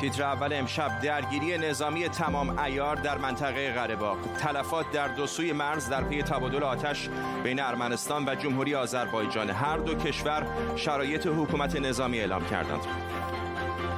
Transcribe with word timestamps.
تیتر 0.00 0.22
اول 0.22 0.52
امشب 0.52 1.00
درگیری 1.00 1.58
نظامی 1.58 2.08
تمام 2.08 2.58
ایار 2.58 2.96
در 2.96 3.18
منطقه 3.18 3.72
قرهباغ 3.72 4.18
تلفات 4.38 4.90
در 4.92 5.08
دو 5.08 5.26
سوی 5.26 5.52
مرز 5.52 5.88
در 5.88 6.04
پی 6.04 6.22
تبادل 6.22 6.62
آتش 6.62 7.08
بین 7.44 7.60
ارمنستان 7.60 8.28
و 8.28 8.34
جمهوری 8.34 8.74
آذربایجان. 8.74 9.50
هر 9.50 9.76
دو 9.76 9.94
کشور 9.94 10.46
شرایط 10.76 11.26
حکومت 11.26 11.76
نظامی 11.76 12.18
اعلام 12.18 12.44
کردند. 12.44 12.80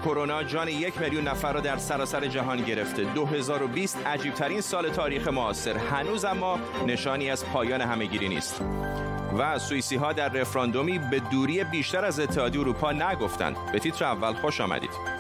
کرونا 0.05 0.43
جان 0.43 0.69
یک 0.69 1.01
میلیون 1.01 1.29
نفر 1.29 1.53
را 1.53 1.61
در 1.61 1.77
سراسر 1.77 2.27
جهان 2.27 2.63
گرفته. 2.63 3.05
2020 3.05 4.07
عجیبترین 4.07 4.61
سال 4.61 4.91
تاریخ 4.91 5.29
معاصر. 5.29 5.77
هنوز 5.77 6.25
اما 6.25 6.59
نشانی 6.87 7.31
از 7.31 7.47
پایان 7.47 7.81
همهگیری 7.81 8.29
نیست. 8.29 8.63
و 9.39 9.59
سوئیسی 9.59 9.97
ها 9.97 10.13
در 10.13 10.29
رفراندومی 10.29 10.99
به 10.99 11.21
دوری 11.21 11.65
بیشتر 11.65 12.05
از 12.05 12.21
اتحادیه 12.21 12.61
اروپا 12.61 12.93
نگفتند. 12.93 13.57
به 13.73 13.79
تیتر 13.79 14.05
اول 14.05 14.33
خوش 14.33 14.61
آمدید. 14.61 15.18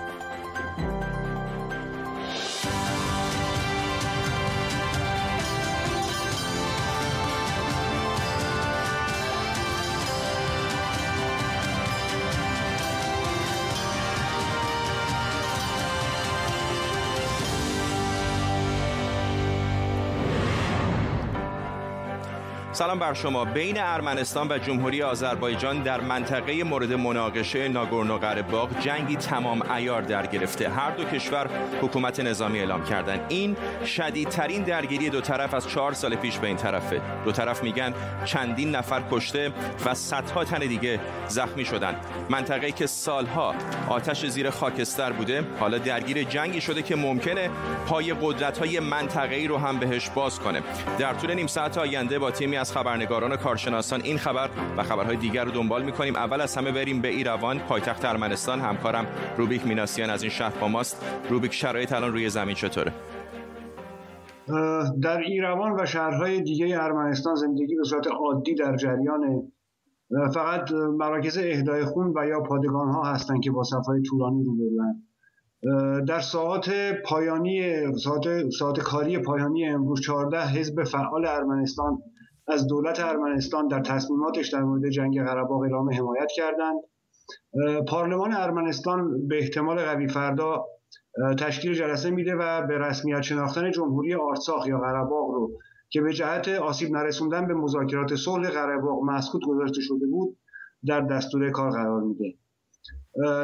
سلام 22.78 22.98
بر 22.98 23.14
شما. 23.14 23.44
بین 23.44 23.76
ارمنستان 23.80 24.48
و 24.50 24.58
جمهوری 24.58 25.02
آذربایجان 25.02 25.82
در 25.82 26.00
منطقه 26.00 26.64
مورد 26.64 26.92
مناقشه 26.92 27.68
ناگورنو 27.68 28.18
قره‌باغ 28.18 28.80
جنگی 28.80 29.16
تمام 29.16 29.70
ایار 29.70 30.02
در 30.02 30.26
گرفته. 30.26 30.68
هر 30.68 30.90
دو 30.90 31.04
کشور 31.04 31.50
حکومت 31.82 32.20
نظامی 32.20 32.58
اعلام 32.58 32.84
کردند 32.84 33.20
این 33.28 33.56
شدیدترین 33.86 34.62
درگیری 34.62 35.10
دو 35.10 35.20
طرف 35.20 35.54
از 35.54 35.68
چهار 35.68 35.92
سال 35.92 36.14
پیش 36.14 36.38
به 36.38 36.46
این 36.46 36.56
طرفه. 36.56 37.00
دو 37.24 37.32
طرف 37.32 37.62
میگن 37.62 37.94
چندین 38.24 38.76
نفر 38.76 39.02
کشته 39.10 39.52
و 39.86 39.94
صدها 39.94 40.44
تن 40.44 40.58
دیگه 40.58 41.00
زخمی 41.28 41.64
شدن. 41.64 41.96
منطقه‌ای 42.30 42.72
که 42.72 42.86
سالها 42.86 43.54
آتش 43.88 44.26
زیر 44.26 44.50
خاکستر 44.50 45.12
بوده. 45.12 45.44
حالا 45.60 45.78
درگیر 45.78 46.22
جنگی 46.22 46.60
شده 46.60 46.82
که 46.82 46.96
ممکنه 46.96 47.50
پای 47.86 48.14
قدرت‌های 48.22 48.80
منطقه‌ای 48.80 49.46
رو 49.48 49.58
هم 49.58 49.78
بهش 49.78 50.10
باز 50.10 50.40
کنه. 50.40 50.62
در 50.98 51.14
طول 51.14 51.34
نیم 51.34 51.46
ساعت 51.46 51.78
آینده 51.78 52.18
با 52.18 52.30
تیمی 52.30 52.56
از 52.68 52.74
خبرنگاران 52.74 53.32
و 53.32 53.36
کارشناسان 53.36 54.00
این 54.04 54.18
خبر 54.18 54.48
و 54.76 54.82
خبرهای 54.82 55.16
دیگر 55.16 55.44
رو 55.44 55.50
دنبال 55.50 55.82
می‌کنیم. 55.84 56.16
اول 56.16 56.40
از 56.40 56.56
همه 56.56 56.72
بریم 56.72 57.02
به 57.02 57.08
ایروان 57.08 57.58
پایتخت 57.58 58.04
ارمنستان. 58.04 58.60
همکارم 58.60 59.06
روبیک 59.38 59.66
میناسیان 59.66 60.10
از 60.10 60.22
این 60.22 60.30
شهر 60.30 60.58
با 60.60 60.68
ماست. 60.68 61.04
روبیک 61.30 61.52
شرایط 61.52 61.92
الان 61.92 62.12
روی 62.12 62.28
زمین 62.28 62.54
چطوره؟ 62.54 62.92
در 65.02 65.18
ایروان 65.18 65.80
و 65.80 65.86
شهرهای 65.86 66.40
دیگه 66.42 66.82
ارمنستان 66.82 67.34
زندگی 67.34 67.76
به 67.76 67.84
صورت 67.84 68.06
عادی 68.06 68.54
در 68.54 68.76
جریان 68.76 69.52
فقط 70.34 70.72
مراکز 70.72 71.38
اهدای 71.38 71.84
خون 71.84 72.12
و 72.16 72.26
یا 72.26 72.40
پادگان 72.40 72.88
ها 72.88 73.02
هستند 73.02 73.42
که 73.42 73.50
با 73.50 73.62
صفهای 73.62 74.02
طولانی 74.02 74.44
روبروند 74.44 75.02
در 76.06 76.20
ساعت 76.20 76.70
پایانی 77.04 77.62
ساعت, 77.96 78.50
ساعت 78.58 78.80
کاری 78.80 79.18
پایانی 79.18 79.68
امروز 79.68 80.00
14 80.00 80.46
حزب 80.46 80.84
فعال 80.84 81.26
ارمنستان 81.26 82.02
از 82.48 82.66
دولت 82.66 83.00
ارمنستان 83.00 83.68
در 83.68 83.80
تصمیماتش 83.80 84.48
در 84.48 84.62
مورد 84.62 84.90
جنگ 84.90 85.22
قره 85.22 85.50
اعلام 85.50 85.92
حمایت 85.92 86.28
کردند. 86.36 86.80
پارلمان 87.88 88.32
ارمنستان 88.32 89.28
به 89.28 89.38
احتمال 89.38 89.78
قوی 89.78 90.08
فردا 90.08 90.64
تشکیل 91.38 91.74
جلسه 91.74 92.10
میده 92.10 92.34
و 92.34 92.66
به 92.66 92.78
رسمیت 92.78 93.20
شناختن 93.20 93.70
جمهوری 93.70 94.14
آرساخ 94.14 94.66
یا 94.66 94.78
قره 94.78 95.00
رو 95.08 95.50
که 95.90 96.00
به 96.00 96.12
جهت 96.12 96.48
آسیب 96.48 96.90
نرسوندن 96.90 97.46
به 97.46 97.54
مذاکرات 97.54 98.14
صلح 98.14 98.50
قره 98.50 98.80
مسکوت 99.04 99.42
گذاشته 99.46 99.80
شده 99.80 100.06
بود 100.06 100.38
در 100.86 101.00
دستور 101.00 101.50
کار 101.50 101.70
قرار 101.70 102.00
میده. 102.00 102.34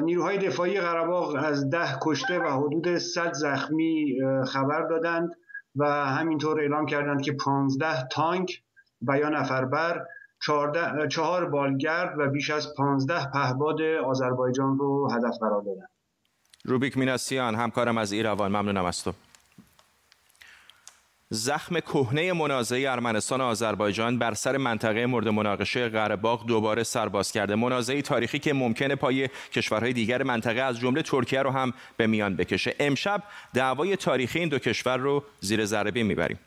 نیروهای 0.02 0.38
دفاعی 0.38 0.80
قره 0.80 1.44
از 1.44 1.70
ده 1.70 1.98
کشته 2.02 2.38
و 2.38 2.46
حدود 2.46 2.98
100 2.98 3.32
زخمی 3.32 4.18
خبر 4.46 4.82
دادند 4.82 5.30
و 5.76 5.84
همینطور 5.88 6.60
اعلام 6.60 6.86
کردند 6.86 7.22
که 7.22 7.32
15 7.32 8.08
تانک 8.08 8.63
و 9.08 9.18
یا 9.18 9.28
نفربر 9.28 10.06
چهار 11.10 11.44
بالگرد 11.44 12.18
و 12.18 12.26
بیش 12.26 12.50
از 12.50 12.74
پانزده 12.74 13.30
پهباد 13.30 13.82
آذربایجان 13.82 14.78
رو 14.78 15.12
هدف 15.12 15.38
قرار 15.40 15.62
دادن. 15.62 15.86
روبیک 16.64 16.98
میناسیان 16.98 17.54
همکارم 17.54 17.98
از 17.98 18.12
ایروان 18.12 18.50
ممنونم 18.50 18.84
از 18.84 19.04
تو. 19.04 19.12
زخم 21.30 21.80
کهنه 21.80 22.32
منازعه 22.32 22.90
ارمنستان 22.90 23.40
و 23.40 23.44
آذربایجان 23.44 24.18
بر 24.18 24.34
سر 24.34 24.56
منطقه 24.56 25.06
مورد 25.06 25.28
مناقشه 25.28 25.88
قره‌باغ 25.88 26.46
دوباره 26.46 26.82
سرباز 26.82 27.32
کرده. 27.32 27.54
منازعه 27.54 28.02
تاریخی 28.02 28.38
که 28.38 28.52
ممکنه 28.52 28.94
پای 28.94 29.28
کشورهای 29.52 29.92
دیگر 29.92 30.22
منطقه 30.22 30.60
از 30.60 30.80
جمله 30.80 31.02
ترکیه 31.02 31.42
رو 31.42 31.50
هم 31.50 31.72
به 31.96 32.06
میان 32.06 32.36
بکشه. 32.36 32.74
امشب 32.80 33.22
دعوای 33.54 33.96
تاریخی 33.96 34.38
این 34.38 34.48
دو 34.48 34.58
کشور 34.58 34.96
رو 34.96 35.24
زیر 35.40 35.64
ذره 35.64 36.02
می‌بریم. 36.02 36.38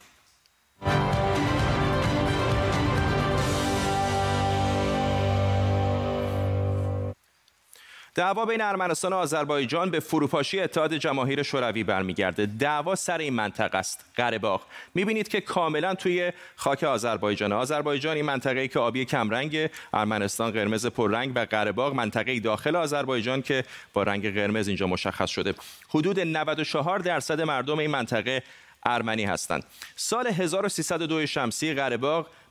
دعوا 8.18 8.46
بین 8.46 8.62
ارمنستان 8.62 9.14
و 9.14 9.16
آذربایجان 9.16 9.92
به 9.92 10.00
فروپاشی 10.00 10.60
اتحاد 10.60 10.94
جماهیر 10.94 11.44
شوروی 11.44 11.84
برمیگرده. 11.84 12.46
دعوا 12.46 12.96
سر 12.96 13.18
این 13.18 13.34
منطقه 13.34 13.78
است. 13.78 14.06
قره 14.16 14.60
می‌بینید 14.96 15.28
که 15.28 15.42
کاملا 15.42 15.96
توی 15.96 16.32
خاک 16.56 16.84
آذربایجان. 16.84 17.52
آذربایجان 17.52 18.16
این 18.16 18.26
منطقه 18.26 18.68
که 18.68 18.80
آبی 18.80 19.06
کمرنگ 19.06 19.70
ارمنستان 19.94 20.52
قرمز 20.52 20.86
پررنگ 20.86 21.32
و 21.36 21.40
قره 21.40 21.72
منطقه 21.90 22.40
داخل 22.40 22.76
آذربایجان 22.76 23.42
که 23.42 23.64
با 23.94 24.04
رنگ 24.04 24.34
قرمز 24.34 24.68
اینجا 24.68 24.88
مشخص 24.88 25.30
شده. 25.30 25.54
حدود 25.90 26.20
94 26.20 27.00
درصد 27.00 27.42
مردم 27.42 27.80
این 27.80 27.92
منطقه 27.92 28.44
ارمنی 28.84 29.26
هستند. 29.26 29.64
سال 29.96 30.28
1302 30.28 31.26
شمسی 31.26 31.74
قره 31.74 31.98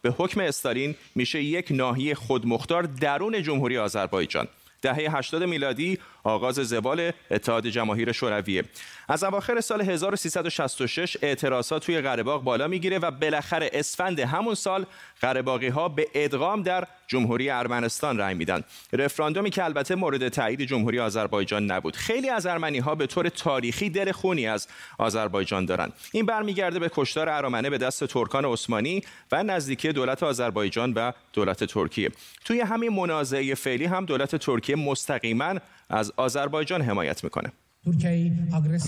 به 0.03 0.10
حکم 0.19 0.41
استالین 0.41 0.94
میشه 1.15 1.43
یک 1.43 1.66
ناحیه 1.71 2.15
خودمختار 2.15 2.82
درون 2.82 3.43
جمهوری 3.43 3.78
آذربایجان. 3.78 4.49
دهه 4.82 5.16
80 5.16 5.42
میلادی 5.42 5.98
آغاز 6.26 6.54
زوال 6.54 7.10
اتحاد 7.31 7.66
جماهیر 7.66 8.12
شوروی 8.12 8.62
از 9.09 9.25
اواخر 9.25 9.60
سال 9.60 9.81
1366 9.81 11.16
اعتراضات 11.22 11.87
توی 11.87 12.00
قرهباغ 12.00 12.44
بالا 12.44 12.69
می‌گیره 12.69 12.98
و 12.98 13.10
بالاخره 13.10 13.70
اسفند 13.72 14.20
همون 14.20 14.54
سال 14.54 14.87
قرهباغی 15.20 15.69
ها 15.69 15.88
به 15.88 16.06
ادغام 16.14 16.62
در 16.62 16.87
جمهوری 17.06 17.50
ارمنستان 17.50 18.19
رأی 18.19 18.34
میدن. 18.34 18.62
رفراندومی 18.92 19.50
که 19.50 19.64
البته 19.64 19.94
مورد 19.94 20.28
تایید 20.28 20.62
جمهوری 20.62 21.00
آذربایجان 21.00 21.70
نبود. 21.70 21.97
خیلی 21.97 22.28
از 22.28 22.47
ارمنی 22.47 22.78
ها 22.78 22.94
به 22.94 23.06
طور 23.06 23.28
تاریخی 23.28 23.91
دل 23.91 24.12
خونی 24.12 24.47
از 24.47 24.69
آذربایجان 24.98 25.64
دارند 25.64 25.93
این 26.12 26.26
برمیگرده 26.26 26.78
به 26.78 26.91
کشتار 26.94 27.28
ارامنه 27.28 27.70
به 27.70 27.78
دست 27.78 28.04
ترکان 28.04 28.44
عثمانی 28.44 29.03
و 29.32 29.43
نزدیکی 29.43 29.93
دولت 29.93 30.22
آذربایجان 30.22 30.93
و 30.93 31.12
دولت 31.32 31.64
ترکیه. 31.64 32.10
توی 32.44 32.60
همین 32.60 32.93
منازعه 32.93 33.54
فعلی 33.54 33.84
هم 33.84 34.04
دولت 34.04 34.37
ترکیه 34.37 34.76
مستقیما 34.76 35.54
از 35.91 36.13
آذربایجان 36.17 36.83
حمایت 36.83 37.25
می‌کنه. 37.25 37.53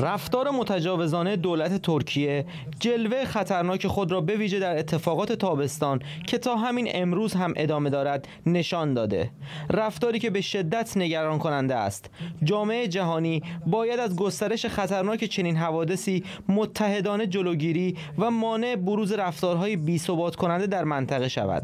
رفتار 0.00 0.50
متجاوزانه 0.50 1.36
دولت 1.36 1.82
ترکیه 1.82 2.46
جلوه 2.80 3.24
خطرناک 3.24 3.86
خود 3.86 4.12
را 4.12 4.20
به 4.20 4.36
ویژه 4.36 4.58
در 4.58 4.78
اتفاقات 4.78 5.32
تابستان 5.32 6.00
که 6.26 6.38
تا 6.38 6.56
همین 6.56 6.88
امروز 6.94 7.34
هم 7.34 7.52
ادامه 7.56 7.90
دارد 7.90 8.28
نشان 8.46 8.94
داده. 8.94 9.30
رفتاری 9.70 10.18
که 10.18 10.30
به 10.30 10.40
شدت 10.40 10.96
نگران 10.96 11.38
کننده 11.38 11.74
است. 11.74 12.10
جامعه 12.44 12.88
جهانی 12.88 13.42
باید 13.66 14.00
از 14.00 14.16
گسترش 14.16 14.66
خطرناک 14.66 15.24
چنین 15.24 15.56
حوادثی 15.56 16.24
متحدانه 16.48 17.26
جلوگیری 17.26 17.96
و 18.18 18.30
مانع 18.30 18.76
بروز 18.76 19.12
رفتارهای 19.12 19.76
بی‌ثبات 19.76 20.36
کننده 20.36 20.66
در 20.66 20.84
منطقه 20.84 21.28
شود. 21.28 21.62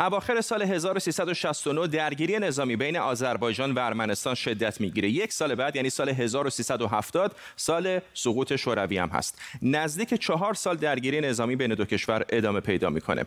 اواخر 0.00 0.40
سال 0.40 0.62
1369 0.62 1.86
درگیری 1.86 2.38
نظامی 2.38 2.76
بین 2.76 2.96
آذربایجان 2.96 3.72
و 3.72 3.78
ارمنستان 3.78 4.34
شدت 4.34 4.80
می‌گیره. 4.80 5.10
یک 5.10 5.32
سال 5.32 5.54
بعد 5.54 5.76
یعنی 5.76 5.90
سال 5.90 6.08
1370 6.08 7.36
سال 7.56 8.00
سقوط 8.14 8.56
شوروی 8.56 8.98
هم 8.98 9.08
هست. 9.08 9.38
نزدیک 9.62 10.14
چهار 10.14 10.54
سال 10.54 10.76
درگیری 10.76 11.20
نظامی 11.20 11.56
بین 11.56 11.74
دو 11.74 11.84
کشور 11.84 12.24
ادامه 12.28 12.60
پیدا 12.60 12.90
می‌کنه. 12.90 13.24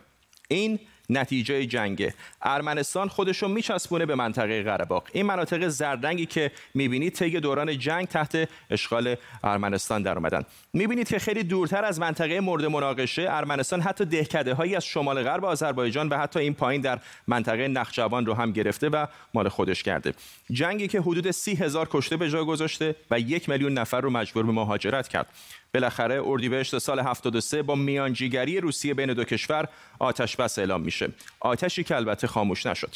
این 0.48 0.78
نتیجه 1.10 1.66
جنگ 1.66 2.12
ارمنستان 2.42 3.08
خودشو 3.08 3.48
میچسبونه 3.48 4.06
به 4.06 4.14
منطقه 4.14 4.62
قره 4.62 4.84
این 5.12 5.26
مناطق 5.26 5.68
زردنگی 5.68 6.26
که 6.26 6.50
می‌بینید 6.74 7.12
طی 7.12 7.40
دوران 7.40 7.78
جنگ 7.78 8.06
تحت 8.06 8.48
اشغال 8.70 9.16
ارمنستان 9.44 10.02
در 10.02 10.14
اومدن. 10.14 10.42
می‌بینید 10.72 11.08
که 11.08 11.18
خیلی 11.18 11.42
دورتر 11.42 11.84
از 11.84 12.00
منطقه 12.00 12.40
مورد 12.40 12.64
مناقشه 12.64 13.26
ارمنستان 13.28 13.80
حتی 13.80 14.04
دهکده 14.04 14.54
هایی 14.54 14.76
از 14.76 14.84
شمال 14.84 15.22
غرب 15.22 15.44
آذربایجان 15.44 16.08
و 16.08 16.18
حتی 16.18 16.40
این 16.40 16.54
پایین 16.54 16.80
در 16.80 16.98
منطقه 17.26 17.68
نخجوان 17.68 18.26
رو 18.26 18.34
هم 18.34 18.52
گرفته 18.52 18.88
و 18.88 19.06
مال 19.34 19.48
خودش 19.48 19.82
کرده. 19.82 20.14
جنگی 20.50 20.88
که 20.88 21.00
حدود 21.00 21.30
سی 21.30 21.56
کشته 21.90 22.16
به 22.16 22.30
جا 22.30 22.44
گذاشته 22.44 22.96
و 23.10 23.20
یک 23.20 23.48
میلیون 23.48 23.72
نفر 23.72 24.00
رو 24.00 24.10
مجبور 24.10 24.46
به 24.46 24.52
مهاجرت 24.52 25.08
کرد. 25.08 25.26
بالاخره 25.74 26.22
اردیبهشت 26.26 26.78
سال 26.78 27.00
73 27.00 27.62
با 27.62 27.74
میانجیگری 27.74 28.60
روسیه 28.60 28.94
بین 28.94 29.12
دو 29.12 29.24
کشور 29.24 29.68
آتش 29.98 30.36
بس 30.36 30.58
اعلام 30.58 30.80
میشه. 30.82 31.08
آتشی 31.40 31.84
که 31.84 31.96
البته 31.96 32.26
خاموش 32.26 32.66
نشد. 32.66 32.90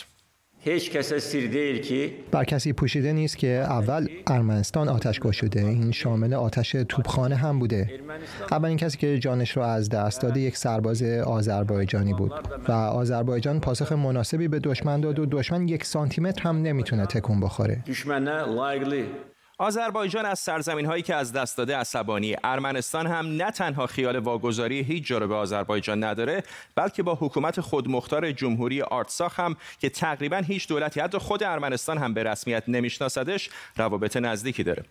هیچ 0.60 0.90
کس 0.90 1.14
سیر 1.14 1.80
که 1.80 2.10
بر 2.30 2.44
کسی 2.44 2.72
پوشیده 2.72 3.12
نیست 3.12 3.38
که 3.38 3.48
اول 3.48 4.08
ارمنستان 4.26 4.88
آتش 4.88 5.20
شده. 5.32 5.60
این 5.60 5.92
شامل 5.92 6.34
آتش 6.34 6.76
توپخانه 6.88 7.36
هم 7.36 7.58
بوده. 7.58 8.00
اولین 8.50 8.76
کسی 8.76 8.98
که 8.98 9.18
جانش 9.18 9.56
رو 9.56 9.62
از 9.62 9.88
دست 9.88 10.22
داده 10.22 10.40
یک 10.40 10.56
سرباز 10.56 11.02
آذربایجانی 11.02 12.14
بود 12.14 12.32
و 12.68 12.72
آذربایجان 12.72 13.60
پاسخ 13.60 13.92
مناسبی 13.92 14.48
به 14.48 14.58
دشمن 14.58 15.00
داد 15.00 15.18
و 15.18 15.26
دشمن 15.26 15.68
یک 15.68 15.84
سانتیمتر 15.84 16.42
هم 16.42 16.62
نمی‌تونه 16.62 17.06
تکون 17.06 17.40
بخوره. 17.40 17.84
آذربایجان 19.60 20.26
از 20.26 20.38
سرزمین 20.38 20.86
هایی 20.86 21.02
که 21.02 21.14
از 21.14 21.32
دست 21.32 21.58
داده 21.58 21.76
عصبانی. 21.76 22.36
ارمنستان 22.44 23.06
هم 23.06 23.26
نه 23.26 23.50
تنها 23.50 23.86
خیال 23.86 24.16
واگذاری 24.16 24.82
هیچ 24.82 25.06
جا 25.06 25.18
به 25.26 25.34
آذربایجان 25.34 26.04
نداره 26.04 26.42
بلکه 26.74 27.02
با 27.02 27.14
حکومت 27.14 27.60
خودمختار 27.60 28.32
جمهوری 28.32 28.82
آرتساخ 28.82 29.40
هم 29.40 29.56
که 29.80 29.88
تقریبا 29.90 30.36
هیچ 30.36 30.68
دولتی 30.68 31.00
حتی 31.00 31.18
خود 31.18 31.42
ارمنستان 31.42 31.98
هم 31.98 32.14
به 32.14 32.22
رسمیت 32.22 32.62
نمیشناسدش 32.68 33.50
روابط 33.76 34.16
نزدیکی 34.16 34.62
داره. 34.62 34.84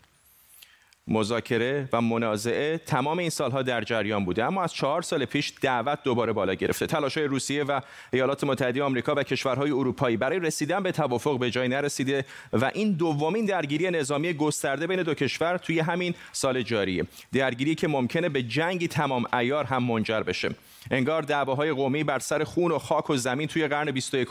مذاکره 1.08 1.90
و 1.94 2.02
منازعه 2.02 2.78
تمام 2.78 3.20
این 3.20 3.30
سالها 3.30 3.62
در 3.62 3.82
جریان 3.82 4.26
بوده. 4.26 4.46
اما 4.46 4.64
از 4.64 4.74
چهار 4.74 5.02
سال 5.02 5.26
پیش 5.26 5.54
دعوت 5.62 6.04
دوباره 6.04 6.34
بالا 6.34 6.54
گرفته. 6.54 6.88
تلاش 6.88 7.18
روسیه 7.18 7.64
و 7.64 7.82
ایالات 8.14 8.44
متحده 8.44 8.84
آمریکا 8.84 9.16
و 9.16 9.24
کشورهای 9.24 9.72
اروپایی 9.72 10.18
برای 10.18 10.40
رسیدن 10.40 10.84
به 10.84 10.92
توافق 10.92 11.40
به 11.40 11.52
جای 11.52 11.68
نرسیده 11.68 12.26
و 12.54 12.72
این 12.74 12.92
دومین 12.92 13.46
درگیری 13.46 13.90
نظامی 13.90 14.34
گسترده 14.34 14.88
بین 14.88 15.04
دو 15.04 15.14
کشور 15.14 15.58
توی 15.58 15.80
همین 15.80 16.14
سال 16.32 16.62
جاریه. 16.62 17.06
درگیری 17.34 17.76
که 17.76 17.88
ممکنه 17.88 18.30
به 18.30 18.44
جنگی 18.44 18.88
تمام 18.88 19.26
ایار 19.34 19.64
هم 19.64 19.84
منجر 19.84 20.24
بشه. 20.24 20.50
انگار 20.92 21.22
دعواهای 21.22 21.72
قومی 21.72 22.04
بر 22.04 22.20
سر 22.20 22.44
خون 22.44 22.72
و 22.72 22.80
خاک 22.80 23.10
و 23.10 23.18
زمین 23.18 23.48
توی 23.48 23.68
قرن 23.68 23.92
21 23.92 24.28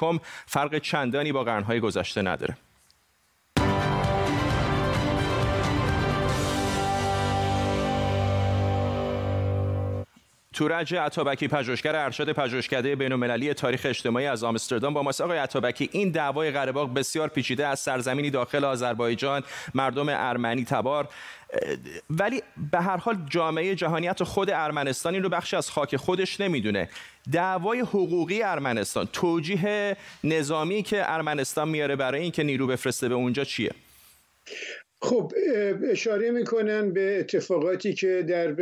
فرق 0.46 0.78
چندانی 0.78 1.32
با 1.32 1.44
قرنهای 1.44 1.80
گذشته 1.80 2.22
نداره. 2.22 2.56
تورج 10.56 10.94
عطابکی 10.94 11.48
پژوهشگر 11.48 11.96
ارشد 11.96 12.32
پژوهشکده 12.32 12.96
بین‌المللی 12.96 13.54
تاریخ 13.54 13.80
اجتماعی 13.84 14.26
از 14.26 14.44
آمستردام 14.44 14.94
با 14.94 15.02
ماست. 15.02 15.20
آقای 15.20 15.38
عطابکی 15.38 15.88
این 15.92 16.10
دعوای 16.10 16.50
قره 16.50 16.72
بسیار 16.72 17.28
پیچیده 17.28 17.66
از 17.66 17.80
سرزمینی 17.80 18.30
داخل 18.30 18.64
آذربایجان 18.64 19.42
مردم 19.74 20.06
ارمنی 20.08 20.64
تبار. 20.64 21.08
ولی 22.10 22.42
به 22.70 22.80
هر 22.80 22.96
حال 22.96 23.18
جامعه 23.30 23.74
جهانیت 23.74 24.22
خود 24.22 24.50
ارمنستان 24.50 25.14
این 25.14 25.22
رو 25.22 25.28
بخشی 25.28 25.56
از 25.56 25.70
خاک 25.70 25.96
خودش 25.96 26.40
نمی‌دونه. 26.40 26.88
دعوای 27.32 27.80
حقوقی 27.80 28.42
ارمنستان 28.42 29.08
توجیه 29.12 29.96
نظامی 30.24 30.82
که 30.82 31.12
ارمنستان 31.12 31.68
میاره 31.68 31.96
برای 31.96 32.22
اینکه 32.22 32.42
نیرو 32.42 32.66
بفرسته 32.66 33.08
به 33.08 33.14
اونجا 33.14 33.44
چیه؟ 33.44 33.70
خب 35.02 35.32
اشاره 35.90 36.30
می‌کنن 36.30 36.92
به 36.92 37.18
اتفاقاتی 37.20 37.94
که 37.94 38.24
در 38.28 38.52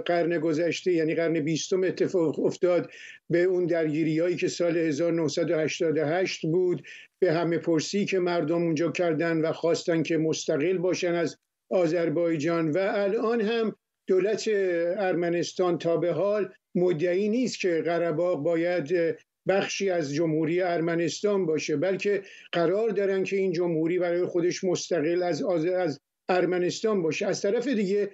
قرن 0.00 0.38
گذشته 0.38 0.92
یعنی 0.92 1.14
قرن 1.14 1.40
بیستم 1.40 1.84
اتفاق 1.84 2.40
افتاد 2.40 2.90
به 3.30 3.42
اون 3.42 3.66
درگیری 3.66 4.18
هایی 4.18 4.36
که 4.36 4.48
سال 4.48 4.76
1988 4.76 6.46
بود 6.46 6.82
به 7.18 7.32
همه 7.32 7.58
پرسی 7.58 8.04
که 8.04 8.18
مردم 8.18 8.62
اونجا 8.62 8.90
کردن 8.90 9.40
و 9.40 9.52
خواستن 9.52 10.02
که 10.02 10.16
مستقل 10.16 10.78
باشن 10.78 11.14
از 11.14 11.38
آذربایجان. 11.70 12.70
و 12.70 12.78
الان 12.78 13.40
هم 13.40 13.76
دولت 14.06 14.48
ارمنستان 14.96 15.78
تا 15.78 15.96
به 15.96 16.12
حال 16.12 16.52
مدعی 16.74 17.28
نیست 17.28 17.60
که 17.60 17.82
قرباق 17.84 18.42
باید 18.42 19.16
بخشی 19.48 19.90
از 19.90 20.14
جمهوری 20.14 20.60
ارمنستان 20.60 21.46
باشه 21.46 21.76
بلکه 21.76 22.22
قرار 22.52 22.88
دارن 22.88 23.24
که 23.24 23.36
این 23.36 23.52
جمهوری 23.52 23.98
برای 23.98 24.24
خودش 24.24 24.64
مستقل 24.64 25.22
از 25.22 25.42
از 25.66 26.00
ارمنستان 26.28 27.02
باشه. 27.02 27.26
از 27.26 27.42
طرف 27.42 27.68
دیگه 27.68 28.10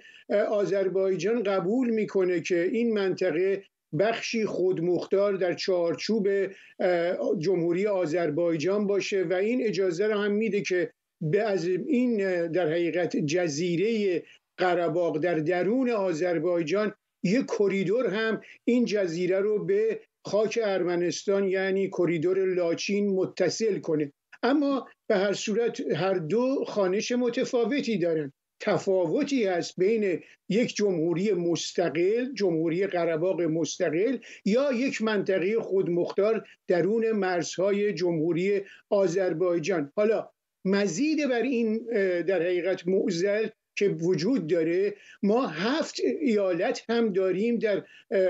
آذربایجان 0.49 1.43
قبول 1.43 1.89
می‌کنه 1.89 2.41
که 2.41 2.63
این 2.63 2.93
منطقه 2.93 3.63
بخشی 3.99 4.45
خودمختار 4.45 5.33
در 5.33 5.53
چارچوب 5.53 6.27
جمهوری 7.39 7.87
آذربایجان 7.87 8.87
باشه 8.87 9.23
و 9.23 9.33
این 9.33 9.63
اجازه 9.63 10.07
را 10.07 10.21
هم 10.21 10.31
میده 10.31 10.61
که 10.61 10.91
به 11.21 11.41
از 11.41 11.67
این 11.67 12.17
در 12.47 12.67
حقیقت 12.71 13.17
جزیره 13.17 14.23
قرباق 14.57 15.17
در 15.17 15.35
درون 15.35 15.89
آذربایجان 15.89 16.93
یک 17.23 17.45
کریدور 17.45 18.07
هم 18.07 18.41
این 18.63 18.85
جزیره 18.85 19.39
رو 19.39 19.65
به 19.65 19.99
خاک 20.25 20.59
ارمنستان 20.63 21.47
یعنی 21.47 21.89
کریدور 21.89 22.45
لاچین 22.45 23.09
متصل 23.09 23.79
کنه. 23.79 24.13
اما 24.43 24.87
به 25.07 25.17
هر 25.17 25.33
صورت 25.33 25.79
هر 25.79 26.13
دو 26.13 26.65
خانش 26.67 27.11
متفاوتی 27.11 27.97
دارن. 27.97 28.33
تفاوتی 28.61 29.45
هست 29.45 29.79
بین 29.79 30.19
یک 30.49 30.75
جمهوری 30.75 31.33
مستقل 31.33 32.33
جمهوری 32.33 32.87
قرباق 32.87 33.41
مستقل 33.41 34.17
یا 34.45 34.71
یک 34.73 35.01
منطقه 35.01 35.59
خودمختار 35.59 36.47
درون 36.67 37.11
مرزهای 37.11 37.93
جمهوری 37.93 38.61
آذربایجان. 38.89 39.91
حالا 39.95 40.29
مزید 40.65 41.29
بر 41.29 41.41
این 41.41 41.85
در 42.21 42.41
حقیقت 42.41 42.87
معزل 42.87 43.47
که 43.75 43.89
وجود 43.89 44.47
داره. 44.47 44.95
ما 45.23 45.47
هفت 45.47 45.99
ایالت 46.21 46.83
هم 46.89 47.13
داریم 47.13 47.59
در 47.59 47.83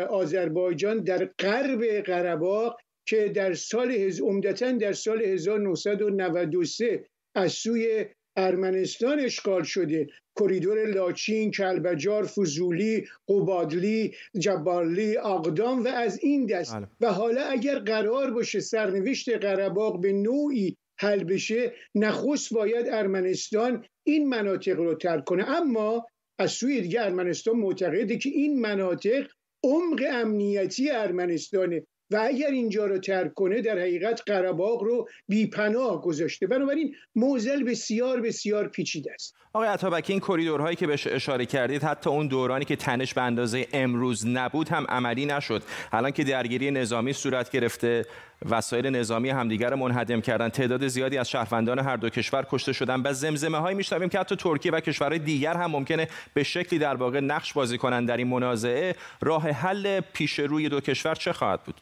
آذربایجان 0.10 1.04
در 1.04 1.30
غرب 1.40 1.84
قرباق 1.84 2.78
که 3.06 3.30
در 3.30 3.54
سال 3.54 3.92
عمدتا 4.22 4.72
در 4.72 4.94
سال 4.94 5.22
1993 5.22 7.06
از 7.36 7.52
سوی 7.52 8.06
ارمنستان 8.38 9.20
اشغال 9.20 9.64
شده. 9.64 10.08
کریدور 10.40 10.86
لاچین، 10.86 11.52
کلبجار، 11.52 12.24
فضولی، 12.26 13.08
قبادلی، 13.28 14.14
جبارلی، 14.40 15.18
اقدام 15.18 15.84
و 15.84 15.88
از 15.88 16.20
این 16.24 16.46
دست. 16.46 16.76
بله. 16.76 16.88
و 17.02 17.14
حالا 17.14 17.42
اگر 17.42 17.80
قرار 17.80 18.32
باشه 18.32 18.60
سرنوشت 18.60 19.30
قرباق 19.30 20.02
به 20.02 20.14
نوعی 20.14 20.78
حل 21.02 21.24
بشه 21.24 21.74
نخست 21.96 22.54
باید 22.54 22.88
ارمنستان 22.90 23.86
این 24.04 24.30
مناطق 24.30 24.76
رو 24.76 24.96
ترک 24.96 25.24
کنه. 25.24 25.50
اما 25.50 26.06
از 26.40 26.52
سوی 26.52 26.82
دیگه 26.82 27.02
ارمنستان 27.02 27.56
معتقده 27.56 28.18
که 28.18 28.30
این 28.30 28.60
مناطق 28.60 29.28
عمق 29.64 30.04
امنیتی 30.12 30.90
ارمنستانه 30.90 31.84
و 32.12 32.26
اگر 32.28 32.52
اینجا 32.52 32.86
رو 32.86 32.98
ترک 32.98 33.34
کنه 33.34 33.62
در 33.62 33.80
حقیقت 33.80 34.22
قرباق 34.26 34.84
رو 34.84 35.08
بیپناه 35.28 36.02
گذاشته. 36.02 36.48
بنابراین 36.48 36.96
موزل 37.16 37.64
بسیار 37.64 38.22
بسیار 38.22 38.68
پیچیده 38.68 39.14
است. 39.14 39.34
آقای 39.54 39.70
عطابکی 39.70 40.14
این 40.14 40.20
کریدورهایی 40.20 40.76
که 40.76 40.88
بهش 40.88 41.08
اشاره 41.08 41.46
کردید 41.46 41.84
حتی 41.84 42.10
اون 42.10 42.28
دورانی 42.28 42.66
که 42.66 42.76
تنش 42.76 43.14
به 43.14 43.22
اندازه 43.22 43.68
امروز 43.74 44.28
نبود 44.28 44.70
هم 44.70 44.86
عملی 44.90 45.26
نشد. 45.26 45.64
الان 45.92 46.12
که 46.12 46.24
درگیری 46.24 46.72
نظامی 46.72 47.14
صورت 47.14 47.52
گرفته 47.52 48.06
وسایل 48.50 48.88
نظامی 48.88 49.30
همدیگر 49.30 49.76
منهدم 49.76 50.22
کردن. 50.22 50.50
تعداد 50.50 50.88
زیادی 50.88 51.18
از 51.18 51.30
شهروندان 51.30 51.80
هر 51.80 51.98
دو 51.98 52.10
کشور 52.10 52.46
کشته 52.50 52.74
شدن. 52.74 53.02
و 53.06 53.14
زمزمه 53.14 53.58
هایی 53.58 53.78
میشنویم 53.78 54.10
که 54.10 54.20
حتی 54.20 54.36
ترکیه 54.36 54.72
و 54.72 54.80
کشورهای 54.80 55.20
دیگر 55.20 55.54
هم 55.54 55.72
ممکنه 55.72 56.08
به 56.34 56.44
شکلی 56.44 56.80
در 56.80 56.96
واقع 56.96 57.20
نقش 57.20 57.54
بازی 57.54 57.78
کنند 57.78 58.08
در 58.08 58.18
این 58.18 58.28
منازعه. 58.28 58.96
راه 59.22 59.50
حل 59.50 60.00
پیش 60.14 60.40
روی 60.40 60.70
دو 60.70 60.82
کشور 60.82 61.16
چه 61.16 61.34
خواهد 61.34 61.64
بود؟ 61.64 61.76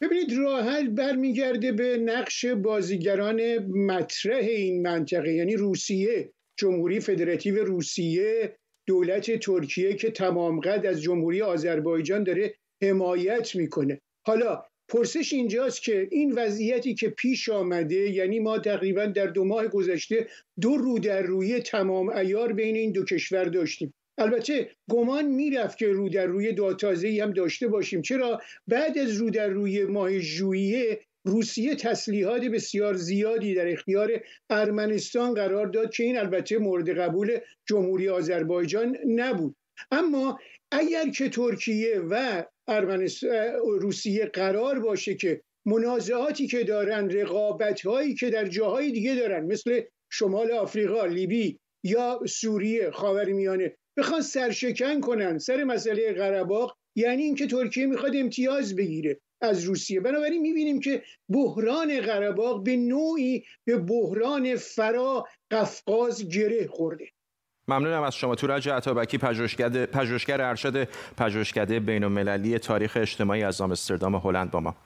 ببینید 0.00 0.38
راه 0.38 0.62
حل 0.62 0.88
برمیگرده 0.88 1.72
به 1.72 1.96
نقش 2.04 2.44
بازیگران 2.44 3.40
مطرح 3.86 4.36
این 4.36 4.82
منطقه 4.82 5.32
یعنی 5.32 5.56
روسیه. 5.56 6.32
جمهوری 6.62 7.00
فدراتیو 7.00 7.64
روسیه 7.64 8.56
دولت 8.86 9.38
ترکیه 9.38 9.94
که 9.94 10.10
تمام 10.10 10.60
قد 10.60 10.86
از 10.86 11.02
جمهوری 11.02 11.42
آذربایجان 11.42 12.24
داره 12.24 12.54
حمایت 12.82 13.56
می‌کنه. 13.56 14.00
حالا 14.26 14.62
پرسش 14.88 15.32
اینجاست 15.32 15.82
که 15.82 16.08
این 16.10 16.32
وضعیتی 16.32 16.94
که 16.94 17.08
پیش 17.08 17.48
آمده 17.48 18.10
یعنی 18.10 18.38
ما 18.38 18.58
تقریبا 18.58 19.06
در 19.06 19.26
دو 19.26 19.44
ماه 19.44 19.68
گذشته 19.68 20.26
دو 20.60 20.76
رو 20.76 20.98
در 20.98 21.22
روی 21.22 21.60
تمام 21.60 22.08
ایار 22.08 22.52
بین 22.52 22.76
این 22.76 22.92
دو 22.92 23.04
کشور 23.04 23.44
داشتیم. 23.44 23.94
البته 24.18 24.70
گمان 24.90 25.26
می‌رفت 25.26 25.78
که 25.78 25.88
رو 25.88 26.08
در 26.08 26.26
روی 26.26 26.52
داتازه 26.52 27.18
هم 27.22 27.32
داشته 27.32 27.68
باشیم. 27.68 28.02
چرا؟ 28.02 28.40
بعد 28.66 28.98
از 28.98 29.16
رو 29.16 29.30
در 29.30 29.48
روی 29.48 29.84
ماه 29.84 30.18
ژوئیه 30.18 31.00
روسیه 31.24 31.74
تسلیحات 31.74 32.42
بسیار 32.42 32.94
زیادی 32.94 33.54
در 33.54 33.72
اختیار 33.72 34.10
ارمنستان 34.50 35.34
قرار 35.34 35.66
داد 35.66 35.94
که 35.94 36.04
این 36.04 36.18
البته 36.18 36.58
مورد 36.58 36.98
قبول 36.98 37.38
جمهوری 37.68 38.08
آذربایجان 38.08 38.96
نبود. 39.06 39.56
اما 39.90 40.38
اگر 40.70 41.10
که 41.10 41.28
ترکیه 41.28 42.00
و 42.10 42.44
روسیه 43.80 44.26
قرار 44.26 44.78
باشه 44.80 45.14
که 45.14 45.42
منازعاتی 45.66 46.46
که 46.46 46.64
دارن 46.64 47.10
رقابت 47.10 47.80
هایی 47.86 48.14
که 48.14 48.30
در 48.30 48.48
جاهای 48.48 48.90
دیگه 48.90 49.14
دارن 49.14 49.46
مثل 49.46 49.80
شمال 50.10 50.52
آفریقا 50.52 51.06
لیبی 51.06 51.58
یا 51.84 52.20
سوریه 52.28 52.90
خاورمیانه 52.90 53.76
بخوان 53.96 54.20
سرشکن 54.20 55.00
کنن 55.00 55.38
سر 55.38 55.64
مسئله 55.64 56.12
قرباق 56.12 56.76
یعنی 56.96 57.22
اینکه 57.22 57.46
ترکیه 57.46 57.86
می‌خواد 57.86 58.16
امتیاز 58.16 58.76
بگیره. 58.76 59.20
از 59.42 59.64
روسیه. 59.64 60.00
بنابراین 60.00 60.42
می‌بینیم 60.42 60.80
که 60.80 61.02
بحران 61.28 62.00
قرباق 62.00 62.64
به 62.64 62.76
نوعی 62.76 63.44
به 63.64 63.76
بحران 63.78 64.56
فرا 64.56 65.26
قفقاز 65.50 66.28
گره 66.28 66.66
خورده. 66.66 67.04
ممنونم 67.68 68.02
از 68.02 68.14
شما. 68.14 68.34
تورج 68.34 68.68
عطابکی 68.68 69.18
پژوهشگر 69.92 70.40
ارشد 70.40 70.88
بین 71.78 72.04
تاریخ 72.58 72.96
اجتماعی 73.00 73.42
از 73.42 73.60
آمستردام 73.60 74.14
هلند 74.14 74.50
با 74.50 74.60
ما. 74.60 74.76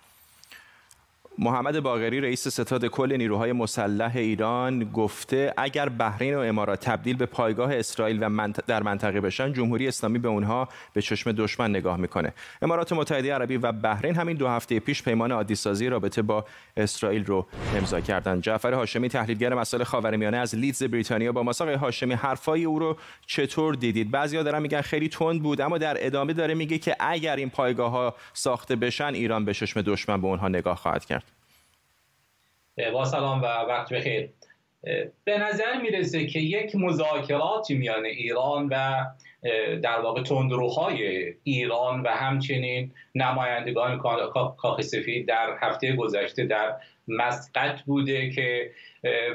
محمد 1.38 1.80
باغری 1.80 2.20
رئیس 2.20 2.48
ستاد 2.48 2.86
کل 2.86 3.16
نیروهای 3.16 3.52
مسلح 3.52 4.12
ایران 4.16 4.84
گفته 4.84 5.54
اگر 5.56 5.88
بحرین 5.88 6.34
و 6.34 6.38
امارات 6.38 6.80
تبدیل 6.80 7.16
به 7.16 7.26
پایگاه 7.26 7.74
اسرائیل 7.74 8.22
و 8.22 8.52
در 8.66 8.82
منطقه 8.82 9.20
بشن 9.20 9.52
جمهوری 9.52 9.88
اسلامی 9.88 10.18
به 10.18 10.28
اونها 10.28 10.68
به 10.92 11.02
چشم 11.02 11.32
دشمن 11.32 11.70
نگاه 11.70 11.96
می‌کنه. 11.96 12.32
امارات 12.62 12.92
متحده 12.92 13.34
عربی 13.34 13.56
و 13.56 13.72
بحرین 13.72 14.14
همین 14.14 14.36
دو 14.36 14.48
هفته 14.48 14.80
پیش 14.80 15.02
پیمان 15.02 15.32
عادی 15.32 15.54
سازی 15.54 15.88
رابطه 15.88 16.22
با 16.22 16.44
اسرائیل 16.76 17.24
رو 17.24 17.46
امضا 17.76 18.00
کردند. 18.00 18.42
جعفر 18.42 18.72
هاشمی 18.72 19.08
تحلیلگر 19.08 19.54
مسائل 19.54 19.84
خاورمیانه 19.84 20.36
از 20.36 20.54
لیدز 20.54 20.82
بریتانیا 20.82 21.32
با 21.32 21.42
ماساق 21.42 21.68
هاشمی 21.68 22.14
حرفای 22.14 22.64
او 22.64 22.78
رو 22.78 22.96
چطور 23.26 23.74
دیدید؟ 23.74 24.10
بعضیا 24.10 24.42
دارن 24.42 24.62
میگن 24.62 24.80
خیلی 24.80 25.08
تند 25.08 25.42
بود 25.42 25.60
اما 25.60 25.78
در 25.78 26.06
ادامه 26.06 26.32
داره 26.32 26.54
میگه 26.54 26.78
که 26.78 26.96
اگر 27.00 27.36
این 27.36 27.50
پایگاه 27.50 27.90
ها 27.90 28.14
ساخته 28.32 28.76
بشن 28.76 29.14
ایران 29.14 29.44
به 29.44 29.54
چشم 29.54 29.82
دشمن 29.82 30.20
به 30.20 30.26
اونها 30.26 30.48
نگاه 30.48 30.76
خواهد 30.76 31.04
کرد. 31.04 31.25
با 32.92 33.04
سلام 33.04 33.42
و 33.42 33.44
وقت 33.44 33.92
بخیر. 33.92 34.28
به 35.24 35.38
نظر 35.38 35.80
می‌رسه 35.82 36.26
که 36.26 36.38
یک 36.38 36.76
مذاکراتی 36.76 37.74
میان 37.74 38.04
ایران 38.04 38.68
و 38.68 39.04
در 39.82 40.00
واقع 40.00 40.22
تندروهای 40.22 41.34
ایران 41.42 42.02
و 42.02 42.08
همچنین 42.08 42.92
نمایندگان 43.14 43.98
کاخ 44.56 44.80
سفید 44.80 45.28
در 45.28 45.56
هفته 45.60 45.96
گذشته 45.96 46.44
در 46.44 46.74
مسقط 47.08 47.82
بوده 47.82 48.30
که 48.30 48.70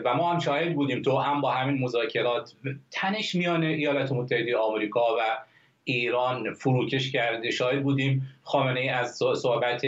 و 0.05 0.13
ما 0.15 0.33
هم 0.33 0.39
شاهد 0.39 0.75
بودیم 0.75 1.01
تو 1.01 1.17
هم 1.17 1.41
با 1.41 1.51
همین 1.51 1.83
مذاکرات 1.83 2.53
تنش 2.91 3.35
میان 3.35 3.63
ایالات 3.63 4.11
متحده 4.11 4.57
آمریکا 4.57 5.05
و 5.19 5.37
ایران 5.83 6.53
فروکش 6.53 7.11
کرده. 7.11 7.51
شاهد 7.51 7.83
بودیم 7.83 8.27
خامنه 8.43 8.79
ای 8.79 8.89
از 8.89 9.19
صحبت 9.35 9.81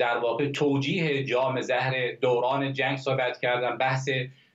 در 0.00 0.18
واقع 0.18 0.48
توجیه 0.48 1.24
جام 1.24 1.60
زهر 1.60 2.12
دوران 2.20 2.72
جنگ 2.72 2.96
صحبت 2.96 3.40
کردن 3.40 3.76
بحث 3.76 4.08